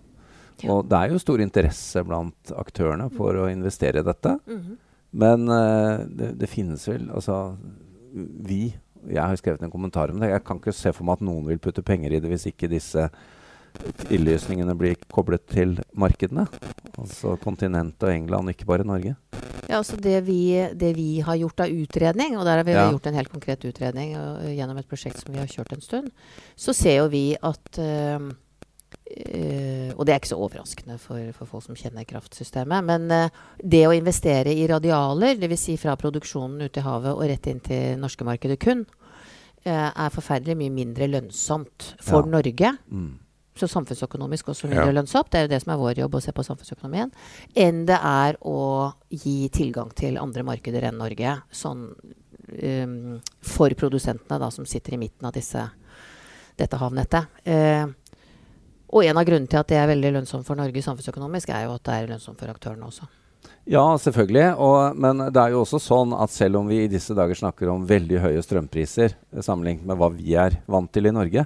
Og 0.67 0.87
det 0.89 0.97
er 0.97 1.13
jo 1.13 1.21
stor 1.21 1.41
interesse 1.43 2.01
blant 2.01 2.53
aktørene 2.57 3.07
for 3.13 3.37
å 3.37 3.49
investere 3.51 4.01
i 4.01 4.07
dette. 4.07 4.39
Mhm. 4.49 4.77
Men 5.11 5.47
eh, 5.49 6.05
det, 6.05 6.27
det 6.37 6.49
finnes 6.51 6.83
vel 6.87 7.07
Altså, 7.09 7.55
vi 8.13 8.75
Jeg 9.09 9.23
har 9.23 9.35
skrevet 9.39 9.63
en 9.65 9.71
kommentar 9.73 10.11
om 10.13 10.19
det. 10.21 10.29
Jeg 10.29 10.43
kan 10.45 10.59
ikke 10.59 10.73
se 10.75 10.91
for 10.93 11.07
meg 11.07 11.17
at 11.17 11.25
noen 11.25 11.47
vil 11.47 11.57
putte 11.63 11.81
penger 11.85 12.13
i 12.13 12.19
det 12.21 12.29
hvis 12.29 12.45
ikke 12.51 12.69
disse 12.69 13.07
innlysningene 14.09 14.73
blir 14.77 14.97
koblet 15.13 15.45
til 15.49 15.77
markedene. 15.97 16.45
Altså 16.99 17.35
kontinentet 17.41 18.03
og 18.09 18.11
England, 18.13 18.51
ikke 18.51 18.67
bare 18.69 18.85
Norge. 18.87 19.15
Ja, 19.69 19.77
altså 19.77 19.95
det 20.01 20.23
vi, 20.25 20.39
det 20.73 20.95
vi 20.97 21.19
har 21.21 21.37
gjort 21.37 21.61
av 21.63 21.69
utredning, 21.71 22.35
og 22.37 22.45
der 22.47 22.57
har 22.59 22.65
vi 22.67 22.73
Ja. 22.73 22.89
gjort 22.91 23.05
en 23.07 23.13
helt 23.19 23.29
konkret 23.31 23.63
utredning 23.69 24.15
og, 24.17 24.43
gjennom 24.49 24.77
et 24.81 24.89
prosjekt 24.89 25.21
som 25.21 25.31
vi 25.33 25.39
har 25.39 25.47
kjørt 25.47 25.73
en 25.77 25.81
stund, 25.85 26.11
så 26.57 26.73
ser 26.73 26.97
jo 27.03 27.07
vi 27.13 27.37
at 27.37 27.77
eh, 27.79 28.19
eh, 29.05 29.93
Og 29.95 30.05
det 30.05 30.13
er 30.13 30.19
ikke 30.19 30.31
så 30.31 30.39
overraskende 30.39 30.97
for, 31.01 31.31
for 31.35 31.45
folk 31.45 31.63
som 31.65 31.75
kjenner 31.75 32.05
kraftsystemet. 32.07 32.85
Men 32.85 33.09
uh, 33.11 33.29
det 33.61 33.83
å 33.87 33.95
investere 33.95 34.53
i 34.53 34.67
radialer, 34.69 35.35
dvs. 35.41 35.59
Si 35.59 35.77
fra 35.77 35.95
produksjonen 35.99 36.61
ut 36.67 36.77
i 36.77 36.83
havet 36.85 37.13
og 37.15 37.25
rett 37.27 37.49
inn 37.51 37.59
til 37.59 37.97
norske 37.99 38.23
markedet 38.27 38.59
kun, 38.63 38.85
uh, 39.65 39.89
er 39.91 40.13
forferdelig 40.13 40.55
mye 40.59 40.75
mindre 40.77 41.09
lønnsomt 41.09 41.95
for 41.99 42.23
Ja. 42.23 42.31
Norge 42.37 42.77
Mm. 42.89 43.17
så 43.59 43.67
samfunnsøkonomisk 43.67 44.53
også 44.53 44.69
mindre 44.69 44.87
Ja. 44.87 44.91
lønnsomt, 45.01 45.29
det 45.31 45.37
er 45.39 45.41
jo 45.47 45.53
det 45.55 45.61
som 45.63 45.73
er 45.73 45.77
vår 45.83 45.97
jobb, 45.99 46.15
å 46.15 46.21
se 46.23 46.31
på 46.31 46.45
samfunnsøkonomien, 46.47 47.11
enn 47.55 47.85
det 47.85 47.99
er 47.99 48.37
å 48.41 48.93
gi 49.11 49.49
tilgang 49.49 49.93
til 49.93 50.17
andre 50.17 50.43
markeder 50.43 50.83
enn 50.87 50.97
Norge. 50.97 51.41
Sånn 51.51 51.89
um, 52.63 53.19
for 53.41 53.69
produsentene 53.75 54.39
da, 54.39 54.49
som 54.49 54.65
sitter 54.65 54.93
i 54.93 54.97
midten 54.97 55.27
av 55.27 55.33
disse, 55.33 55.69
dette 56.57 56.77
havnettet. 56.79 57.27
Eh, 57.45 57.85
og 58.89 59.03
en 59.05 59.17
av 59.17 59.25
grunnene 59.25 59.47
til 59.49 59.59
at 59.59 59.67
det 59.67 59.77
er 59.77 59.87
veldig 59.87 60.11
lønnsomt 60.17 60.45
for 60.47 60.55
Norge 60.59 60.81
samfunnsøkonomisk, 60.81 61.49
er 61.49 61.65
jo 61.67 61.75
at 61.75 61.83
det 61.83 61.93
er 61.93 62.07
lønnsomt 62.13 62.39
for 62.39 62.49
aktørene 62.49 62.85
også. 62.89 63.07
Ja, 63.69 63.83
selvfølgelig. 64.01 64.57
Og, 64.57 64.95
men 64.97 65.17
det 65.31 65.37
er 65.37 65.51
jo 65.53 65.61
også 65.63 65.79
sånn 65.79 66.13
at 66.17 66.29
selv 66.33 66.57
om 66.57 66.67
vi 66.67 66.83
i 66.85 66.89
disse 66.91 67.13
dager 67.13 67.37
snakker 67.37 67.69
om 67.69 67.85
veldig 67.87 68.19
høye 68.23 68.41
strømpriser 68.41 69.13
eh, 69.13 69.41
sammenlignet 69.45 69.85
med 69.85 69.97
hva 69.99 70.09
vi 70.11 70.33
er 70.33 70.57
vant 70.67 70.91
til 70.91 71.05
i 71.05 71.13
Norge, 71.13 71.45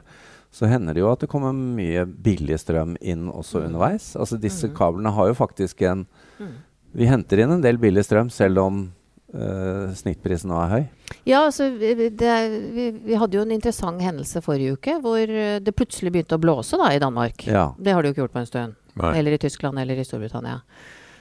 så 0.53 0.69
hender 0.69 0.93
det 0.93 1.01
jo 1.01 1.11
at 1.11 1.19
det 1.25 1.29
kommer 1.31 1.51
mye 1.53 2.05
billig 2.05 2.59
strøm 2.61 2.95
inn 3.01 3.27
også 3.33 3.59
Mm. 3.59 3.65
underveis. 3.67 4.15
Altså 4.15 4.37
disse 4.39 4.67
Mhm. 4.69 4.75
kablene 4.77 5.11
har 5.13 5.27
jo 5.27 5.33
faktisk 5.33 5.81
en 5.81 6.05
Mm. 6.39 6.53
Vi 6.95 7.05
henter 7.05 7.39
inn 7.39 7.51
en 7.51 7.61
del 7.61 7.77
billig 7.77 8.03
strøm 8.05 8.29
selv 8.31 8.57
om 8.59 8.91
eh, 9.33 9.93
snittprisen 9.97 10.49
nå 10.51 10.57
er 10.63 10.71
høy. 10.73 10.83
Ja, 11.29 11.43
altså, 11.47 11.69
vi, 11.77 12.09
det, 12.09 12.33
vi, 12.73 12.87
vi 13.09 13.17
hadde 13.19 13.37
jo 13.37 13.43
en 13.45 13.51
interessant 13.55 14.01
hendelse 14.01 14.41
forrige 14.45 14.77
uke 14.77 14.97
hvor 15.03 15.19
eh, 15.21 15.59
det 15.63 15.75
plutselig 15.77 16.13
begynte 16.13 16.37
å 16.37 16.41
blåse 16.43 16.77
da, 16.79 16.91
i 16.95 17.01
Danmark. 17.03 17.45
Ja. 17.49 17.71
Det 17.77 17.93
har 17.93 18.01
det 18.03 18.11
jo 18.11 18.15
ikke 18.17 18.25
gjort 18.27 18.35
på 18.37 18.43
en 18.43 18.49
stund. 18.49 18.75
Nei. 19.01 19.13
Eller 19.19 19.35
i 19.37 19.41
Tyskland 19.41 19.79
eller 19.81 19.97
i 19.97 20.05
Storbritannia. 20.05 20.59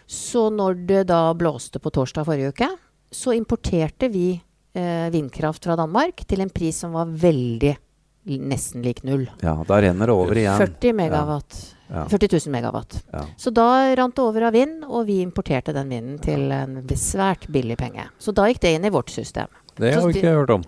Så 0.06 0.48
når 0.52 0.82
det 0.88 1.04
da 1.08 1.22
blåste 1.38 1.80
på 1.80 1.92
torsdag 1.94 2.26
forrige 2.28 2.52
uke, 2.52 2.68
så 3.12 3.32
importerte 3.36 4.08
vi 4.12 4.34
eh, 4.76 5.06
vindkraft 5.12 5.64
fra 5.64 5.76
Danmark 5.80 6.24
til 6.28 6.44
en 6.44 6.50
pris 6.52 6.82
som 6.84 6.92
var 6.96 7.08
veldig 7.08 7.72
nesten 8.38 8.84
lik 8.84 9.00
null. 9.02 9.24
ja, 9.42 9.56
da 9.66 9.80
renner 9.82 10.06
det 10.06 10.14
over 10.14 10.38
igjen. 10.38 10.58
40, 10.60 10.92
megawatt, 10.94 11.56
Ja. 11.58 11.78
40 11.92 12.28
000 12.48 12.52
megawatt. 12.54 12.98
Ja. 13.12 13.24
Så 13.36 13.52
da 13.54 13.66
rant 13.98 14.16
det 14.16 14.22
over 14.24 14.48
av 14.48 14.54
vind, 14.56 14.84
og 14.88 15.06
vi 15.10 15.20
importerte 15.24 15.74
den 15.76 15.90
vinden 15.92 16.20
til 16.24 16.50
en 16.54 16.78
svært 16.96 17.48
billig 17.52 17.76
penge. 17.80 18.08
Så 18.18 18.32
da 18.32 18.46
gikk 18.48 18.62
det 18.64 18.76
inn 18.78 18.86
i 18.88 18.92
vårt 18.94 19.12
system. 19.12 19.50
Det 19.76 19.94
har 19.94 20.06
vi 20.08 20.20
ikke 20.20 20.32
hørt 20.36 20.54
om. 20.56 20.64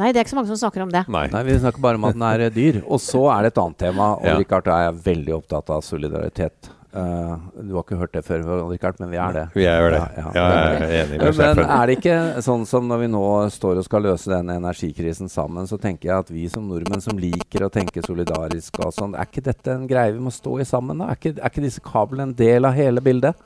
Nei, 0.00 0.08
det 0.12 0.20
er 0.20 0.24
ikke 0.24 0.32
så 0.32 0.38
mange 0.38 0.48
som 0.48 0.60
snakker 0.62 0.84
om 0.86 0.92
det. 0.92 1.02
Nei. 1.12 1.26
Nei, 1.32 1.42
vi 1.44 1.58
snakker 1.60 1.82
bare 1.84 2.00
om 2.00 2.06
at 2.08 2.16
den 2.16 2.24
er 2.24 2.46
dyr. 2.54 2.78
Og 2.88 3.00
så 3.04 3.26
er 3.34 3.44
det 3.44 3.52
et 3.52 3.60
annet 3.60 3.78
tema, 3.82 4.06
og 4.16 4.24
Ja. 4.24 4.38
Richard 4.40 4.68
er 4.72 4.92
veldig 4.92 5.34
opptatt 5.36 5.68
av 5.70 5.82
solidaritet. 5.84 6.70
Eh, 6.92 7.36
du 7.64 7.70
har 7.72 7.84
ikke 7.86 7.96
hørt 7.96 8.12
det 8.12 8.20
før, 8.26 8.42
Richard, 8.68 8.98
men 9.00 9.08
vi 9.08 9.16
er 9.16 9.32
det. 9.32 9.44
Vi 9.56 9.64
er 9.64 9.86
det. 9.94 10.00
Ja, 10.00 10.08
Ja, 10.22 10.32
ja. 10.36 10.48
jeg 10.48 10.82
er 10.82 11.04
enig 11.06 11.20
med 11.22 11.38
Men 11.38 11.60
er 11.64 11.86
det 11.88 11.94
ikke 11.96 12.16
sånn 12.44 12.66
som 12.68 12.88
når 12.90 12.98
vi 13.00 13.06
nå 13.14 13.22
står 13.54 13.78
og 13.80 13.86
skal 13.86 14.04
løse 14.04 14.28
den 14.28 14.50
energikrisen 14.52 15.30
sammen, 15.32 15.68
så 15.70 15.78
tenker 15.80 16.10
jeg 16.10 16.18
at 16.18 16.32
vi 16.34 16.48
som 16.52 16.66
nordmenn 16.68 17.00
som 17.00 17.16
liker 17.16 17.64
å 17.64 17.70
tenke 17.72 18.04
solidarisk 18.04 18.82
og 18.84 18.92
sånn, 18.92 19.16
er 19.16 19.24
ikke 19.24 19.44
dette 19.46 19.72
en 19.72 19.86
greie 19.88 20.12
vi 20.12 20.20
må 20.20 20.32
stå 20.34 20.58
i 20.60 20.66
sammen 20.68 21.00
da? 21.00 21.08
Er 21.14 21.16
ikke, 21.16 21.32
er 21.40 21.48
ikke 21.54 21.64
disse 21.64 21.80
kablene 21.86 22.28
en 22.28 22.36
del 22.36 22.68
av 22.68 22.76
hele 22.76 23.00
bildet? 23.00 23.40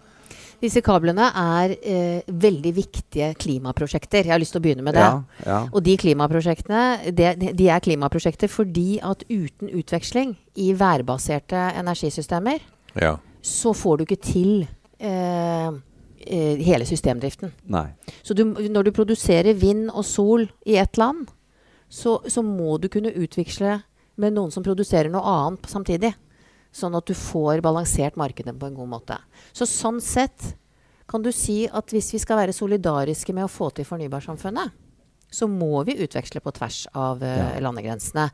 Disse 0.59 0.81
kablene 0.81 1.29
er 1.37 1.77
eh, 1.85 2.27
veldig 2.27 2.73
viktige 2.75 3.29
klimaprosjekter. 3.39 4.25
Jeg 4.25 4.33
har 4.33 4.41
lyst 4.41 4.57
til 4.57 4.63
å 4.63 4.65
begynne 4.65 4.83
med 4.87 4.97
det. 4.97 5.05
Ja, 5.05 5.23
ja. 5.45 5.59
Og 5.71 5.85
de 5.85 5.95
klimaprosjektene 6.01 7.13
de, 7.15 7.53
de 7.55 7.69
er 7.71 7.85
klimaprosjekter 7.85 8.51
fordi 8.51 8.97
at 9.05 9.23
uten 9.29 9.71
utveksling 9.71 10.35
i 10.57 10.73
værbaserte 10.75 11.69
energisystemer, 11.79 12.59
Ja. 12.97 13.19
Så 13.47 13.73
får 13.77 13.99
du 13.99 14.05
ikke 14.07 14.19
til 14.27 14.53
eh, 14.99 15.71
eh, 16.27 16.63
hele 16.67 16.87
systemdriften. 16.89 17.53
Nei. 17.71 17.87
Så 18.27 18.35
du, 18.35 18.43
når 18.45 18.89
du 18.89 18.95
produserer 18.97 19.55
vind 19.55 19.89
og 19.93 20.05
sol 20.09 20.49
i 20.67 20.79
ett 20.83 20.99
land, 20.99 21.29
så, 21.89 22.19
så 22.27 22.43
må 22.43 22.75
du 22.83 22.89
kunne 22.91 23.15
utveksle 23.15 23.79
med 24.19 24.35
noen 24.35 24.51
som 24.51 24.65
produserer 24.67 25.13
noe 25.13 25.23
annet 25.23 25.69
samtidig. 25.71 26.15
Sånn 26.75 26.97
at 26.99 27.07
du 27.09 27.15
får 27.17 27.63
balansert 27.65 28.19
markedet 28.21 28.57
på 28.59 28.69
en 28.69 28.77
god 28.77 28.91
måte. 28.97 29.21
Så 29.57 29.69
sånn 29.71 30.01
sett 30.03 30.57
kan 31.09 31.23
du 31.23 31.31
si 31.33 31.63
at 31.71 31.93
hvis 31.95 32.11
vi 32.17 32.21
skal 32.21 32.41
være 32.43 32.57
solidariske 32.57 33.33
med 33.37 33.47
å 33.47 33.53
få 33.53 33.71
til 33.73 33.87
fornybarsamfunnet, 33.87 34.75
så 35.31 35.47
må 35.51 35.85
vi 35.87 35.99
utveksle 36.03 36.43
på 36.43 36.53
tvers 36.57 36.85
av 36.95 37.23
uh, 37.23 37.29
Ja. 37.31 37.47
landegrensene. 37.63 38.29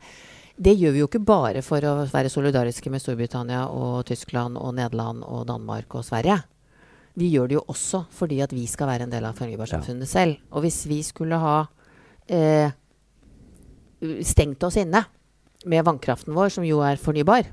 Det 0.53 0.75
gjør 0.77 0.91
vi 0.93 1.01
jo 1.01 1.07
ikke 1.09 1.23
bare 1.25 1.63
for 1.65 1.81
å 1.81 1.95
være 2.11 2.29
solidariske 2.29 2.91
med 2.93 3.01
Storbritannia 3.01 3.65
og 3.73 4.03
Tyskland 4.05 4.59
og 4.61 4.75
Nederland 4.77 5.23
og 5.25 5.47
Danmark 5.49 5.95
og 5.97 6.05
Sverige. 6.05 6.37
Vi 7.17 7.31
gjør 7.33 7.49
det 7.49 7.57
jo 7.57 7.65
også 7.73 8.03
fordi 8.13 8.39
at 8.45 8.53
vi 8.53 8.67
skal 8.69 8.89
være 8.91 9.07
en 9.07 9.13
del 9.13 9.25
av 9.25 9.37
fornybarsamfunnet 9.37 10.09
selv. 10.09 10.37
Og 10.53 10.65
hvis 10.65 10.83
vi 10.89 11.01
skulle 11.05 11.41
ha 11.41 11.57
eh, 12.29 12.69
stengt 14.21 14.63
oss 14.65 14.77
inne 14.81 15.03
med 15.65 15.85
vannkraften 15.85 16.33
vår, 16.37 16.53
som 16.53 16.65
jo 16.67 16.81
er 16.85 17.01
fornybar? 17.01 17.49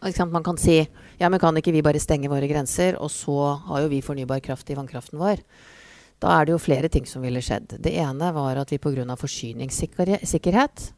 Man 0.00 0.44
kan 0.46 0.60
si 0.60 0.78
ja, 1.18 1.28
men 1.28 1.40
kan 1.42 1.56
ikke 1.58 1.74
vi 1.74 1.82
bare 1.84 2.00
stenge 2.00 2.30
våre 2.30 2.48
grenser, 2.48 2.96
og 2.96 3.10
så 3.12 3.58
har 3.68 3.84
jo 3.84 3.92
vi 3.92 4.04
fornybar 4.04 4.40
kraft 4.44 4.70
i 4.70 4.76
vannkraften 4.78 5.18
vår. 5.20 5.42
Da 6.22 6.34
er 6.34 6.46
det 6.46 6.54
jo 6.54 6.62
flere 6.62 6.88
ting 6.88 7.04
som 7.06 7.22
ville 7.22 7.42
skjedd. 7.44 7.76
Det 7.82 7.92
ene 8.00 8.32
var 8.34 8.56
at 8.56 8.72
vi 8.72 8.78
pga. 8.78 9.16
forsyningssikkerhet 9.16 10.94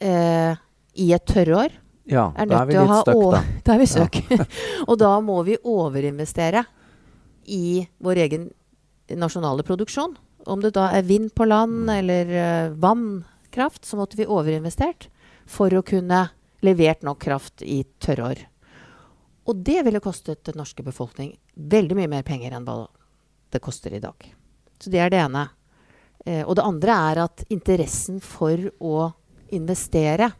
eh, 0.00 0.56
i 0.94 1.12
et 1.12 1.26
tørrår 1.26 1.72
Ja, 2.10 2.28
er 2.36 2.48
da 2.50 2.60
er 2.62 2.68
vi 2.68 2.76
litt 2.78 3.00
støkk, 3.02 3.22
da. 3.32 3.42
Da 3.66 3.74
er 3.74 3.80
vi 3.80 3.88
søk. 3.90 4.20
og 4.88 4.98
da 5.00 5.12
må 5.24 5.40
vi 5.46 5.58
overinvestere 5.58 6.64
i 7.54 7.84
vår 8.04 8.22
egen 8.26 8.48
nasjonale 9.20 9.64
produksjon. 9.66 10.16
Om 10.46 10.64
det 10.64 10.74
da 10.76 10.90
er 10.96 11.06
vind 11.08 11.32
på 11.36 11.46
land 11.48 11.90
eller 11.92 12.32
uh, 12.32 12.74
vannkraft, 12.80 13.84
så 13.84 13.96
måtte 14.00 14.16
vi 14.20 14.28
overinvestert 14.28 15.08
for 15.48 15.72
å 15.72 15.84
kunne 15.84 16.26
levert 16.64 17.04
nok 17.04 17.20
kraft 17.24 17.64
i 17.64 17.82
tørrår. 18.00 18.46
Og 19.44 19.60
det 19.60 19.82
ville 19.84 20.00
kostet 20.00 20.44
den 20.48 20.56
norske 20.60 20.84
befolkning 20.84 21.34
veldig 21.54 21.98
mye 21.98 22.12
mer 22.16 22.24
penger 22.24 22.56
enn 22.56 22.64
hva 22.64 22.86
det 23.52 23.60
koster 23.64 23.92
i 23.92 24.00
dag. 24.00 24.16
Så 24.80 24.92
det 24.92 25.02
er 25.04 25.12
det 25.12 25.20
ene. 25.20 25.46
Eh, 26.24 26.42
og 26.42 26.56
det 26.56 26.64
andre 26.64 26.96
er 27.10 27.20
at 27.26 27.44
interessen 27.52 28.22
for 28.24 28.70
å 28.80 29.10
investere 29.50 30.32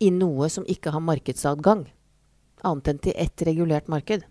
i 0.00 0.10
noe 0.10 0.48
som 0.52 0.64
ikke 0.68 0.92
har 0.92 1.00
markedsadgang, 1.00 1.86
annet 2.64 2.88
enn 2.88 2.98
til 2.98 3.12
ett 3.16 3.42
regulert 3.46 3.88
marked, 3.88 4.24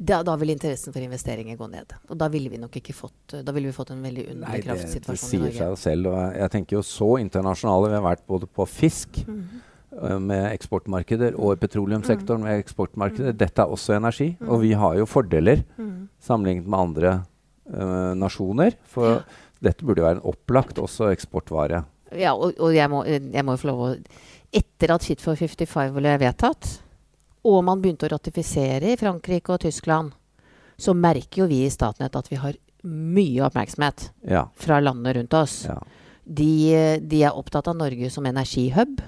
da, 0.00 0.22
da 0.24 0.36
vil 0.40 0.52
interessen 0.54 0.94
for 0.94 1.02
investeringer 1.02 1.56
gå 1.58 1.66
ned. 1.68 1.92
Og 2.08 2.16
da 2.20 2.28
ville 2.32 2.48
vi 2.48 2.56
nok 2.62 2.76
ikke 2.78 2.94
fått 2.96 3.34
Da 3.44 3.52
ville 3.52 3.68
vi 3.68 3.74
fått 3.76 3.90
en 3.92 4.00
veldig 4.04 4.28
underkraftsituasjon 4.32 5.34
i 5.34 5.42
Norge. 5.42 5.50
det 5.50 5.56
sier 5.58 5.74
seg 5.74 5.80
selv. 5.82 6.06
Og 6.12 6.36
jeg, 6.38 6.50
tenker 6.54 6.76
jo 6.78 6.82
så 6.86 7.08
internasjonale 7.20 7.90
vi 7.90 7.98
har 7.98 8.06
vært 8.06 8.22
både 8.30 8.46
på 8.46 8.66
fisk 8.70 9.20
Mhm. 9.26 9.60
øh, 10.00 10.18
med 10.22 10.46
eksportmarkeder 10.54 11.34
og 11.36 11.52
i 11.56 11.60
petroleumssektoren 11.66 12.42
med 12.46 12.62
eksportmarkeder. 12.64 13.36
Dette 13.36 13.58
er 13.62 13.66
også 13.74 13.96
energi. 13.98 14.36
Mhm. 14.40 14.48
Og 14.48 14.60
vi 14.62 14.72
har 14.72 14.94
jo 14.96 15.04
fordeler 15.06 15.64
Mhm. 15.76 16.08
sammenlignet 16.20 16.66
med 16.66 16.78
andre 16.78 17.24
uh, 17.72 18.14
nasjoner. 18.14 18.72
For 18.84 19.04
Ja. 19.16 19.20
Dette 19.62 19.84
burde 19.84 20.00
jo 20.02 20.06
være 20.08 20.18
en 20.20 20.28
opplagt 20.32 20.78
også 20.78 21.10
eksportvare. 21.12 21.84
Ja, 22.18 22.32
og, 22.34 22.54
og 22.58 22.72
jeg, 22.74 22.88
må, 22.90 23.04
jeg 23.06 23.44
må 23.46 23.54
jo 23.54 23.60
få 23.62 23.68
lov 23.70 23.82
å 23.86 23.90
Etter 24.52 24.90
at 24.90 25.04
Fit 25.06 25.20
for 25.22 25.38
55 25.38 25.92
ble 25.94 26.16
vedtatt, 26.18 26.80
og 27.46 27.60
man 27.64 27.78
begynte 27.80 28.08
å 28.08 28.10
ratifisere 28.16 28.90
i 28.92 28.96
Frankrike 28.98 29.52
og 29.54 29.60
Tyskland, 29.62 30.10
så 30.80 30.90
merker 30.96 31.44
jo 31.44 31.46
vi 31.46 31.60
i 31.66 31.70
Statnett 31.70 32.16
at 32.18 32.26
vi 32.32 32.36
har 32.40 32.56
mye 32.82 33.44
oppmerksomhet 33.46 34.08
Ja. 34.26 34.48
fra 34.58 34.80
landene 34.80 35.14
rundt 35.20 35.34
oss. 35.38 35.64
ja. 35.68 35.78
De, 36.26 36.98
de 37.10 37.22
er 37.26 37.34
opptatt 37.36 37.66
av 37.68 37.76
Norge 37.76 38.10
som 38.10 38.26
energihub. 38.26 39.00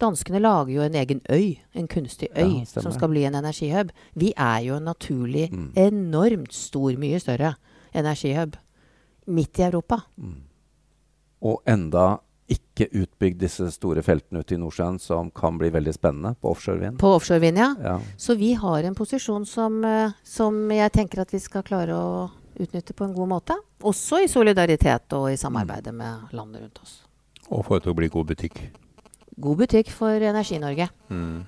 Danskene 0.00 0.40
lager 0.40 0.72
jo 0.74 0.82
en 0.82 0.96
egen 0.96 1.20
øy, 1.32 1.58
en 1.76 1.86
kunstig 1.88 2.28
øy, 2.36 2.60
Ja, 2.62 2.80
som 2.82 2.92
skal 2.92 3.08
bli 3.12 3.24
en 3.28 3.34
energihub. 3.36 3.90
Vi 4.16 4.32
er 4.36 4.60
jo 4.64 4.76
en 4.76 4.84
naturlig, 4.88 5.50
Mm. 5.52 5.70
enormt 5.76 6.52
stor, 6.52 6.92
mye 6.96 7.20
større 7.20 7.54
energihub 7.94 8.56
midt 9.26 9.58
i 9.58 9.66
Europa. 9.68 10.00
Mm. 10.16 10.40
Og 11.40 11.62
enda 11.68 12.18
ikke 12.50 12.88
utbygd 12.98 13.38
disse 13.44 13.68
store 13.70 14.02
feltene 14.02 14.42
ute 14.42 14.56
i 14.56 14.58
Nordsjøen 14.58 14.98
som 14.98 15.30
kan 15.34 15.58
bli 15.60 15.70
veldig 15.70 15.92
spennende 15.94 16.34
på 16.40 16.50
offshorevind. 16.50 16.98
På 16.98 17.14
offshorevind, 17.14 17.60
ja. 17.60 17.70
Ja. 17.84 17.96
Så 18.18 18.34
vi 18.40 18.52
har 18.58 18.86
en 18.86 18.96
posisjon 18.98 19.46
som, 19.46 19.84
eh, 19.84 20.16
som 20.24 20.70
jeg 20.70 20.92
tenker 20.92 21.22
at 21.22 21.34
vi 21.34 21.38
skal 21.38 21.62
klare 21.62 21.94
å 21.94 22.30
utnytte 22.60 22.96
på 22.96 23.06
en 23.06 23.14
god 23.14 23.28
måte. 23.28 23.56
Også 23.86 24.24
i 24.24 24.28
solidaritet 24.28 25.14
og 25.16 25.30
i 25.30 25.38
samarbeidet 25.40 25.94
med 25.94 26.34
landet 26.34 26.64
rundt 26.64 26.82
oss. 26.82 26.98
Og 27.48 27.64
få 27.66 27.78
det 27.78 27.86
til 27.86 27.94
å 27.94 27.98
bli 27.98 28.10
god 28.10 28.26
butikk. 28.26 28.60
God 29.40 29.62
butikk 29.62 29.90
for 29.94 30.10
Energi-Norge. 30.10 30.90
Mm. 31.08 31.46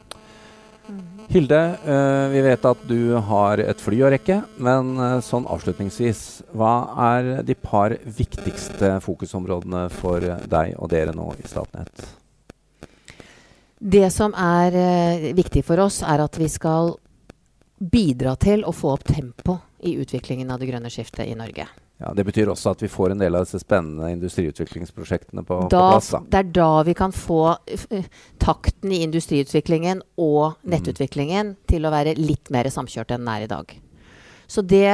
Hilde, 1.33 1.61
eh, 1.87 2.29
vi 2.29 2.41
vet 2.45 2.65
at 2.69 2.81
du 2.89 3.15
har 3.29 3.61
et 3.63 3.81
fly 3.81 4.01
å 4.05 4.11
rekke, 4.13 4.41
men 4.61 4.97
eh, 4.99 5.21
sånn 5.25 5.47
avslutningsvis, 5.49 6.23
hva 6.59 6.73
er 7.13 7.31
de 7.47 7.57
par 7.57 7.95
viktigste 8.05 8.97
fokusområdene 9.05 9.87
for 9.95 10.27
deg 10.51 10.75
og 10.77 10.91
dere 10.93 11.15
nå 11.17 11.31
i 11.39 11.47
Statnett? 11.49 12.05
Det 13.83 14.09
som 14.15 14.35
er 14.39 14.77
eh, 14.79 15.31
viktig 15.35 15.65
for 15.67 15.81
oss, 15.87 16.03
er 16.07 16.23
at 16.23 16.37
vi 16.39 16.51
skal 16.53 16.97
bidra 17.83 18.37
til 18.39 18.67
å 18.67 18.75
få 18.75 18.93
opp 18.95 19.07
tempo 19.09 19.57
i 19.83 19.97
utviklingen 19.99 20.53
av 20.53 20.61
det 20.61 20.69
grønne 20.71 20.91
skiftet 20.93 21.27
i 21.27 21.39
Norge. 21.39 21.67
Ja, 22.03 22.13
Det 22.15 22.25
betyr 22.27 22.51
også 22.51 22.73
at 22.75 22.83
vi 22.83 22.91
får 22.91 23.15
en 23.15 23.21
del 23.23 23.37
av 23.39 23.45
disse 23.47 23.61
spennende 23.63 24.11
industriutviklingsprosjektene 24.17 25.45
på, 25.47 25.59
på 25.65 25.69
plass. 25.71 26.11
da. 26.11 26.23
det 26.33 26.41
er 26.41 26.49
da 26.57 26.71
vi 26.89 26.95
kan 26.99 27.15
få 27.15 27.43
eh, 27.71 28.09
takten 28.43 28.91
i 28.91 29.05
industriutviklingen 29.07 30.03
og 30.19 30.59
nettutviklingen 30.67 31.55
til 31.71 31.87
å 31.87 31.93
være 31.95 32.17
litt 32.19 32.51
mer 32.51 32.67
samkjørt 32.73 33.15
enn 33.15 33.23
den 33.23 33.31
er 33.31 33.47
i 33.47 33.53
dag. 33.53 33.77
Så 34.51 34.65
det, 34.67 34.91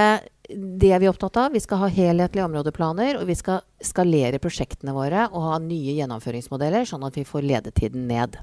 det 0.53 0.93
er 0.93 1.00
vi 1.03 1.09
opptatt 1.09 1.41
av. 1.41 1.57
Vi 1.57 1.65
skal 1.65 1.81
ha 1.81 1.88
helhetlige 1.91 2.45
områdeplaner, 2.45 3.17
og 3.19 3.25
vi 3.31 3.38
skal 3.38 3.65
skalere 3.83 4.38
prosjektene 4.43 4.93
våre 4.95 5.25
og 5.33 5.49
ha 5.49 5.57
nye 5.62 5.97
gjennomføringsmodeller, 5.97 6.87
sånn 6.87 7.09
at 7.09 7.17
vi 7.17 7.25
får 7.27 7.49
ledetiden 7.49 8.05
ned. 8.11 8.37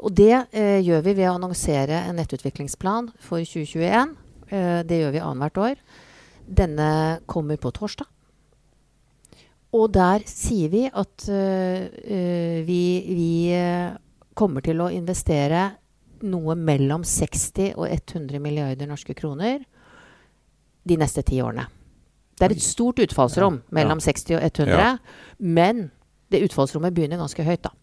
Og 0.00 0.16
det 0.16 0.32
eh, 0.50 0.80
gjør 0.84 1.04
vi 1.06 1.14
ved 1.20 1.28
å 1.28 1.36
annonsere 1.36 2.00
en 2.08 2.18
nettutviklingsplan 2.18 3.12
for 3.22 3.44
2021. 3.44 4.16
Eh, 4.48 4.80
det 4.88 5.00
gjør 5.00 5.14
vi 5.14 5.22
annethvert 5.28 5.62
år. 5.68 5.78
Denne 6.46 7.20
kommer 7.26 7.56
på 7.60 7.72
torsdag. 7.74 8.08
Og 9.74 9.88
der 9.90 10.22
sier 10.28 10.70
vi 10.70 10.84
at 10.86 11.28
øh, 11.28 12.66
vi, 12.66 12.82
vi 13.10 13.30
øh, 13.56 13.96
kommer 14.38 14.62
til 14.62 14.82
å 14.84 14.90
investere 14.94 15.70
noe 16.24 16.54
mellom 16.56 17.02
60 17.04 17.74
og 17.74 17.88
100 17.88 18.38
milliarder 18.40 18.88
norske 18.88 19.16
kroner 19.18 19.64
de 20.84 20.98
neste 21.00 21.24
ti 21.26 21.40
årene. 21.42 21.66
Det 22.34 22.46
er 22.46 22.54
et 22.56 22.64
stort 22.64 23.00
utfallsrom 23.02 23.60
ja. 23.60 23.74
mellom 23.78 24.00
60 24.02 24.36
og 24.38 24.42
100, 24.42 24.74
Ja. 24.74 24.96
men 25.38 25.88
det 26.30 26.42
utfallsrommet 26.48 26.94
begynner 26.94 27.20
ganske 27.20 27.44
høyt, 27.46 27.62
da. 27.66 27.74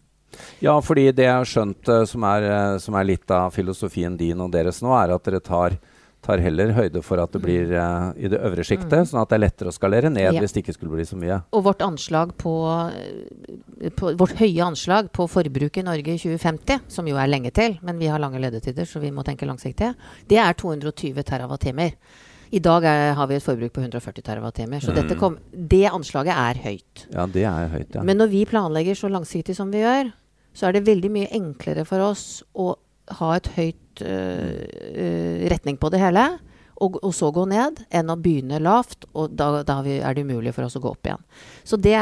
Ja, 0.64 0.78
fordi 0.80 1.10
det 1.12 1.26
jeg 1.26 1.34
har 1.34 1.48
skjønt 1.48 1.88
eh, 1.88 2.04
som 2.08 2.24
er, 2.24 2.46
eh, 2.48 2.76
som 2.80 2.96
er 2.96 3.08
litt 3.08 3.30
av 3.32 3.52
filosofien 3.52 4.16
din 4.16 4.40
og 4.40 4.52
deres 4.54 4.80
nå, 4.84 4.92
er 4.96 5.14
at 5.14 5.24
dere 5.28 5.42
tar, 5.44 5.76
tar 6.22 6.38
heller 6.38 6.70
høyde 6.76 7.02
for 7.02 7.18
at 7.18 7.32
det 7.34 7.40
blir 7.42 7.72
uh, 7.74 8.12
i 8.14 8.28
det 8.30 8.38
øvre 8.38 8.62
sjiktet, 8.66 9.08
sånn 9.10 9.20
at 9.22 9.30
det 9.32 9.36
er 9.40 9.42
lettere 9.44 9.72
å 9.72 9.74
skalere 9.74 10.10
ned 10.10 10.22
Mm. 10.22 10.36
Ja. 10.36 10.40
hvis 10.44 10.52
det 10.54 10.62
ikke 10.62 10.74
skulle 10.76 10.94
bli 10.94 11.04
så 11.08 11.16
mye. 11.18 11.40
Og 11.52 11.64
vårt 11.66 11.82
anslag 11.82 12.36
på, 12.38 12.52
på 13.98 14.12
Vårt 14.20 14.36
høye 14.38 14.62
anslag 14.64 15.08
på 15.14 15.26
forbruk 15.30 15.78
i 15.80 15.84
Norge 15.86 16.14
i 16.14 16.20
2050, 16.20 16.84
som 16.92 17.08
jo 17.10 17.16
er 17.18 17.30
lenge 17.30 17.50
til, 17.54 17.78
men 17.82 17.98
vi 17.98 18.10
har 18.12 18.22
lange 18.22 18.40
ledetider, 18.42 18.86
så 18.86 19.02
vi 19.02 19.10
må 19.14 19.24
tenke 19.26 19.48
langsiktig, 19.48 19.92
det 20.30 20.38
er 20.38 20.54
220 20.54 21.22
TWh. 21.26 21.90
I 22.52 22.60
dag 22.60 22.84
er, 22.84 23.14
har 23.16 23.28
vi 23.30 23.38
et 23.38 23.44
forbruk 23.44 23.72
på 23.72 23.80
140 23.80 24.22
TWh, 24.26 24.78
så 24.84 24.92
dette 24.94 25.16
kom, 25.18 25.38
det 25.52 25.86
anslaget 25.88 26.36
er 26.36 26.60
høyt. 26.66 27.06
Ja, 27.14 27.26
det 27.26 27.46
er 27.48 27.70
høyt, 27.72 27.94
ja. 27.96 28.02
Men 28.04 28.20
når 28.20 28.28
vi 28.34 28.44
planlegger 28.48 28.98
så 28.98 29.08
langsiktig 29.08 29.56
som 29.56 29.72
vi 29.72 29.80
gjør, 29.80 30.12
så 30.52 30.68
er 30.68 30.76
det 30.76 30.84
veldig 30.84 31.10
mye 31.14 31.30
enklere 31.32 31.86
for 31.88 32.04
oss 32.04 32.42
å 32.52 32.74
ha 33.18 33.34
et 33.36 33.48
høyt 33.56 34.02
uh, 34.06 35.48
retning 35.52 35.78
på 35.80 35.90
det 35.92 36.00
hele, 36.02 36.24
og, 36.82 36.96
og 37.04 37.12
så 37.14 37.28
gå 37.30 37.44
ned, 37.46 37.84
enn 37.94 38.10
å 38.10 38.16
begynne 38.18 38.58
lavt, 38.58 39.04
og 39.14 39.36
da, 39.38 39.60
da 39.62 39.76
er 39.86 40.16
det 40.16 40.24
umulig 40.26 40.50
for 40.56 40.66
oss 40.66 40.74
å 40.74 40.80
gå 40.82 40.90
opp 40.90 41.06
igjen. 41.06 41.20
Så 41.68 41.78
det, 41.78 41.94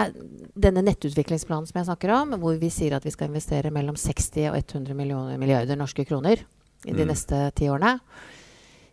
denne 0.57 0.81
nettutviklingsplanen 0.87 1.69
som 1.69 1.81
jeg 1.81 1.89
snakker 1.91 2.13
om, 2.17 2.33
hvor 2.41 2.57
vi 2.57 2.71
sier 2.73 2.97
at 2.97 3.05
vi 3.05 3.13
skal 3.13 3.29
investere 3.29 3.73
mellom 3.75 3.99
60 4.01 4.49
og 4.53 4.57
100 4.63 4.97
millioner, 4.97 5.37
milliarder 5.43 5.77
norske 5.77 6.07
kroner 6.09 6.41
i 6.87 6.95
de 6.95 7.03
Mm. 7.05 7.11
neste 7.13 7.43
ti 7.59 7.69
årene, 7.69 7.99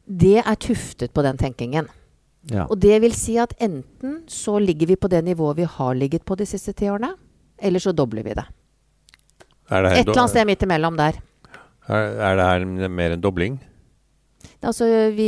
det 0.07 0.41
er 0.43 0.55
tuftet 0.59 1.13
på 1.15 1.23
den 1.23 1.37
tenkingen. 1.39 1.87
ja. 2.51 2.65
Og 2.67 2.79
det 2.79 2.99
vil 3.01 3.13
si 3.15 3.37
at 3.37 3.53
enten 3.59 4.23
så 4.27 4.57
ligger 4.59 4.87
vi 4.87 4.95
på 4.95 5.07
det 5.07 5.23
nivået 5.23 5.57
vi 5.57 5.63
har 5.63 5.95
ligget 5.95 6.25
på 6.25 6.35
de 6.35 6.45
siste 6.45 6.73
ti 6.73 6.89
årene, 6.91 7.13
eller 7.59 7.79
så 7.79 7.95
dobler 7.95 8.23
vi 8.23 8.33
det. 8.33 8.45
Er 9.69 9.83
det 9.83 9.91
Et 9.91 10.07
eller 10.07 10.19
annet 10.19 10.29
sted 10.31 10.45
midt 10.47 10.63
imellom 10.63 10.97
der. 10.97 11.17
Er, 11.89 12.13
er 12.29 12.35
det 12.39 12.45
her 12.51 12.89
mer 12.89 13.15
enn 13.15 13.21
dobling? 13.23 13.57
Altså 14.67 14.87
vi 15.13 15.27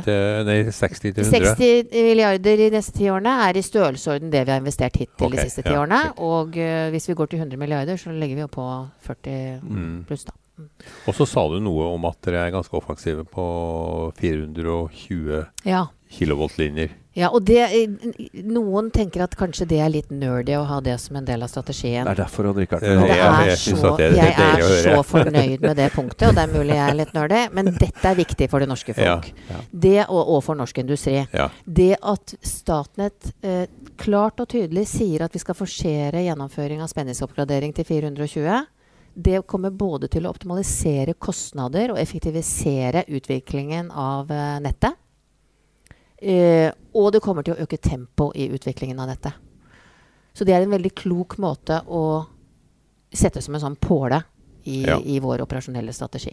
10 0.00 0.04
til, 0.06 0.46
nei, 0.48 0.56
60 0.72 1.00
til 1.02 1.18
100? 1.20 1.50
60 1.58 1.90
milliarder 2.06 2.62
i 2.64 2.68
neste 2.72 2.94
ti 2.96 3.10
årene 3.12 3.34
er 3.44 3.58
i 3.60 3.62
størrelsesorden 3.64 4.30
det 4.32 4.40
vi 4.46 4.54
har 4.54 4.62
investert 4.62 4.96
hittil 4.96 5.26
okay, 5.26 5.36
de 5.36 5.44
siste 5.44 5.62
ti 5.66 5.74
ja, 5.74 5.82
årene. 5.82 5.98
fint. 6.06 6.22
Og 6.24 6.56
uh, 6.56 6.86
hvis 6.94 7.08
vi 7.10 7.16
går 7.18 7.28
til 7.34 7.42
100 7.44 7.60
milliarder, 7.60 8.00
så 8.00 8.14
legger 8.14 8.40
vi 8.40 8.44
jo 8.46 8.48
på 8.54 8.64
40 9.04 9.60
Mm. 9.62 10.04
pluss, 10.08 10.24
da. 10.24 10.32
Og 11.06 11.14
så 11.18 11.26
sa 11.26 11.44
du 11.50 11.58
noe 11.60 11.90
om 11.92 12.04
at 12.08 12.18
dere 12.24 12.46
er 12.46 12.54
ganske 12.54 12.74
offensive 12.78 13.24
på 13.26 13.44
420 14.20 15.44
Ja. 15.66 15.84
kilovolt-linjer. 16.10 16.90
Ja. 17.14 17.30
Og 17.30 17.44
det 17.46 17.62
Noen 18.44 18.90
tenker 18.94 19.24
at 19.24 19.34
kanskje 19.38 19.66
det 19.70 19.78
er 19.82 19.90
litt 19.92 20.10
nerdy 20.12 20.56
å 20.58 20.64
ha 20.68 20.80
det 20.84 20.96
som 21.02 21.16
en 21.18 21.26
del 21.26 21.44
av 21.46 21.50
strategien. 21.52 22.04
Det 22.06 22.14
er 22.14 22.22
derfor 22.24 22.50
Odd 22.50 22.60
Rikard 22.62 22.84
Eh, 22.84 23.00
det 23.00 23.16
er 23.16 23.54
så, 23.56 23.94
det 23.96 24.08
er 24.10 24.16
jeg 24.18 24.34
er 24.44 24.64
så 24.84 25.02
fornøyd 25.06 25.62
med 25.64 25.78
det 25.78 25.88
punktet, 25.94 26.26
og 26.28 26.36
det 26.36 26.42
er 26.44 26.52
mulig 26.52 26.74
jeg 26.74 26.84
er 26.84 26.98
litt 26.98 27.14
nerdy, 27.16 27.40
men 27.54 27.70
dette 27.72 28.10
er 28.10 28.18
viktig 28.18 28.48
for 28.52 28.62
det 28.62 28.68
norske 28.70 28.96
folk. 28.96 29.30
ja. 29.50 29.60
Det 29.70 29.96
og, 30.08 30.20
og 30.36 30.42
for 30.44 30.58
norsk 30.58 30.78
industri. 30.82 31.16
Ja. 31.32 31.48
Det 31.64 31.94
at 32.02 32.34
Statnett 32.44 33.30
eh, 33.44 33.66
klart 34.00 34.42
og 34.42 34.50
tydelig 34.52 34.86
sier 34.90 35.24
at 35.24 35.34
vi 35.34 35.42
skal 35.42 35.56
forsere 35.58 36.24
gjennomføring 36.26 36.82
av 36.84 36.90
spenningsoppgradering 36.92 37.74
til 37.76 37.88
420, 37.88 38.64
det 39.14 39.44
kommer 39.46 39.70
både 39.70 40.10
til 40.10 40.26
å 40.26 40.32
optimalisere 40.34 41.14
kostnader 41.14 41.94
og 41.94 42.00
effektivisere 42.02 43.04
utviklingen 43.14 43.90
av 43.90 44.30
eh, 44.34 44.58
nettet. 44.64 44.98
Eh, 46.24 46.70
og 46.96 47.10
det 47.12 47.20
kommer 47.24 47.44
til 47.44 47.54
å 47.56 47.64
øke 47.66 47.76
tempo 47.82 48.30
i 48.34 48.46
utviklingen 48.54 49.00
av 49.02 49.10
dette. 49.12 49.32
Så 50.34 50.46
det 50.46 50.54
er 50.56 50.64
en 50.64 50.72
veldig 50.72 50.94
klok 50.96 51.36
måte 51.42 51.82
å 51.86 52.24
sette 53.14 53.42
som 53.44 53.54
en 53.54 53.62
sånn 53.62 53.76
påle 53.78 54.22
i, 54.64 54.82
Ja. 54.86 54.96
i 54.98 55.18
vår 55.20 55.42
operasjonelle 55.44 55.92
strategi. 55.92 56.32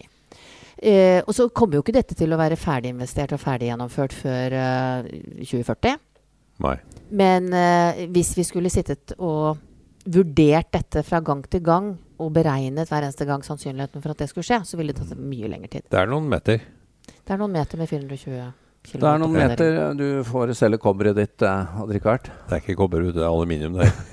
Eh, 0.82 1.20
og 1.26 1.34
så 1.36 1.48
kommer 1.52 1.76
jo 1.76 1.82
ikke 1.84 1.92
dette 1.94 2.16
til 2.18 2.32
å 2.32 2.38
være 2.40 2.56
ferdiginvestert 2.58 3.34
og 3.36 3.42
ferdiggjennomført 3.42 4.12
før 4.16 4.56
eh, 4.56 5.10
2040. 5.44 5.98
Nei. 6.64 6.76
Men 7.10 7.52
eh, 7.52 8.06
hvis 8.10 8.32
vi 8.38 8.44
skulle 8.48 8.70
sittet 8.72 9.12
og 9.18 9.58
vurdert 10.08 10.72
dette 10.74 11.04
fra 11.06 11.20
gang 11.22 11.44
til 11.46 11.60
gang 11.62 11.92
og 12.18 12.32
beregnet 12.34 12.88
hver 12.90 13.04
eneste 13.04 13.26
gang 13.28 13.44
sannsynligheten 13.46 14.02
for 14.02 14.10
at 14.14 14.18
det 14.24 14.30
skulle 14.32 14.46
skje, 14.48 14.58
så 14.66 14.76
ville 14.80 14.94
det 14.96 15.04
tatt 15.04 15.18
mye 15.20 15.50
lengre 15.52 15.70
tid. 15.70 15.86
Det 15.90 16.00
er 16.00 16.10
noen 16.10 16.26
meter. 16.32 16.64
Det 17.06 17.30
er 17.30 17.38
noen 17.38 17.52
meter 17.54 17.78
med 17.78 17.88
420 17.92 18.32
km. 18.40 18.58
Det 18.82 18.98
er 18.98 19.20
noen 19.22 19.32
meter 19.32 19.76
du 19.96 20.06
får 20.26 20.52
selge 20.58 20.80
kobberet 20.82 21.16
ditt, 21.16 21.42
eh, 21.46 21.76
Rikard. 21.88 22.26
Det 22.48 22.56
er 22.56 22.64
ikke 22.64 22.76
kobberhud, 22.80 23.14
det 23.14 23.22
er 23.22 23.28
aluminium 23.30 23.78
der. 23.78 23.92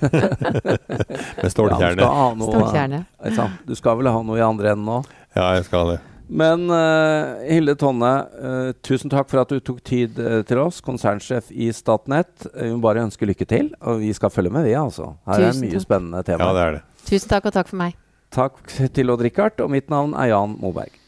Med 1.42 1.50
Ja, 1.50 1.50
du, 1.50 1.50
skal 1.50 2.38
noe, 2.38 2.46
Stålkjerne. 2.46 3.00
sant? 3.34 3.66
du 3.66 3.74
skal 3.74 3.98
vel 3.98 4.12
ha 4.12 4.22
noe 4.22 4.38
i 4.38 4.44
andre 4.46 4.72
enden 4.72 4.86
nå? 4.86 5.00
Ja, 5.34 5.50
jeg 5.58 5.66
skal 5.66 5.94
det. 5.94 5.98
Men 6.30 6.68
uh, 6.70 7.42
Hilde 7.42 7.74
Tonne, 7.74 8.10
uh, 8.38 8.70
tusen 8.86 9.10
takk 9.10 9.26
for 9.32 9.42
at 9.42 9.50
du 9.50 9.58
tok 9.66 9.80
tid 9.82 10.18
uh, 10.22 10.40
til 10.46 10.62
oss, 10.62 10.78
konsernsjef 10.86 11.50
i 11.50 11.72
Statnett. 11.74 12.46
Eh, 12.54 12.68
Vi 12.68 12.76
må 12.76 12.84
bare 12.84 13.02
ønske 13.02 13.26
lykke 13.26 13.48
til, 13.50 13.72
og 13.82 13.98
vi 14.04 14.12
skal 14.14 14.30
følge 14.30 14.54
med, 14.54 14.68
vi, 14.68 14.76
altså. 14.78 15.16
Her 15.26 15.48
er 15.48 15.58
mye 15.58 15.74
takk. 15.74 15.86
spennende 15.88 16.22
tema. 16.26 16.46
Ja, 16.46 16.54
det 16.54 16.62
er 16.68 16.78
det. 16.78 16.82
Tusen 17.10 17.34
takk, 17.34 17.50
og 17.50 17.56
takk 17.58 17.72
for 17.72 17.82
meg. 17.82 17.98
Takk 18.30 18.62
til 18.94 19.10
Odd 19.10 19.26
Rikard, 19.26 19.58
og 19.58 19.74
mitt 19.74 19.90
navn 19.90 20.14
er 20.14 20.30
Jan 20.30 20.54
Moberg. 20.62 20.99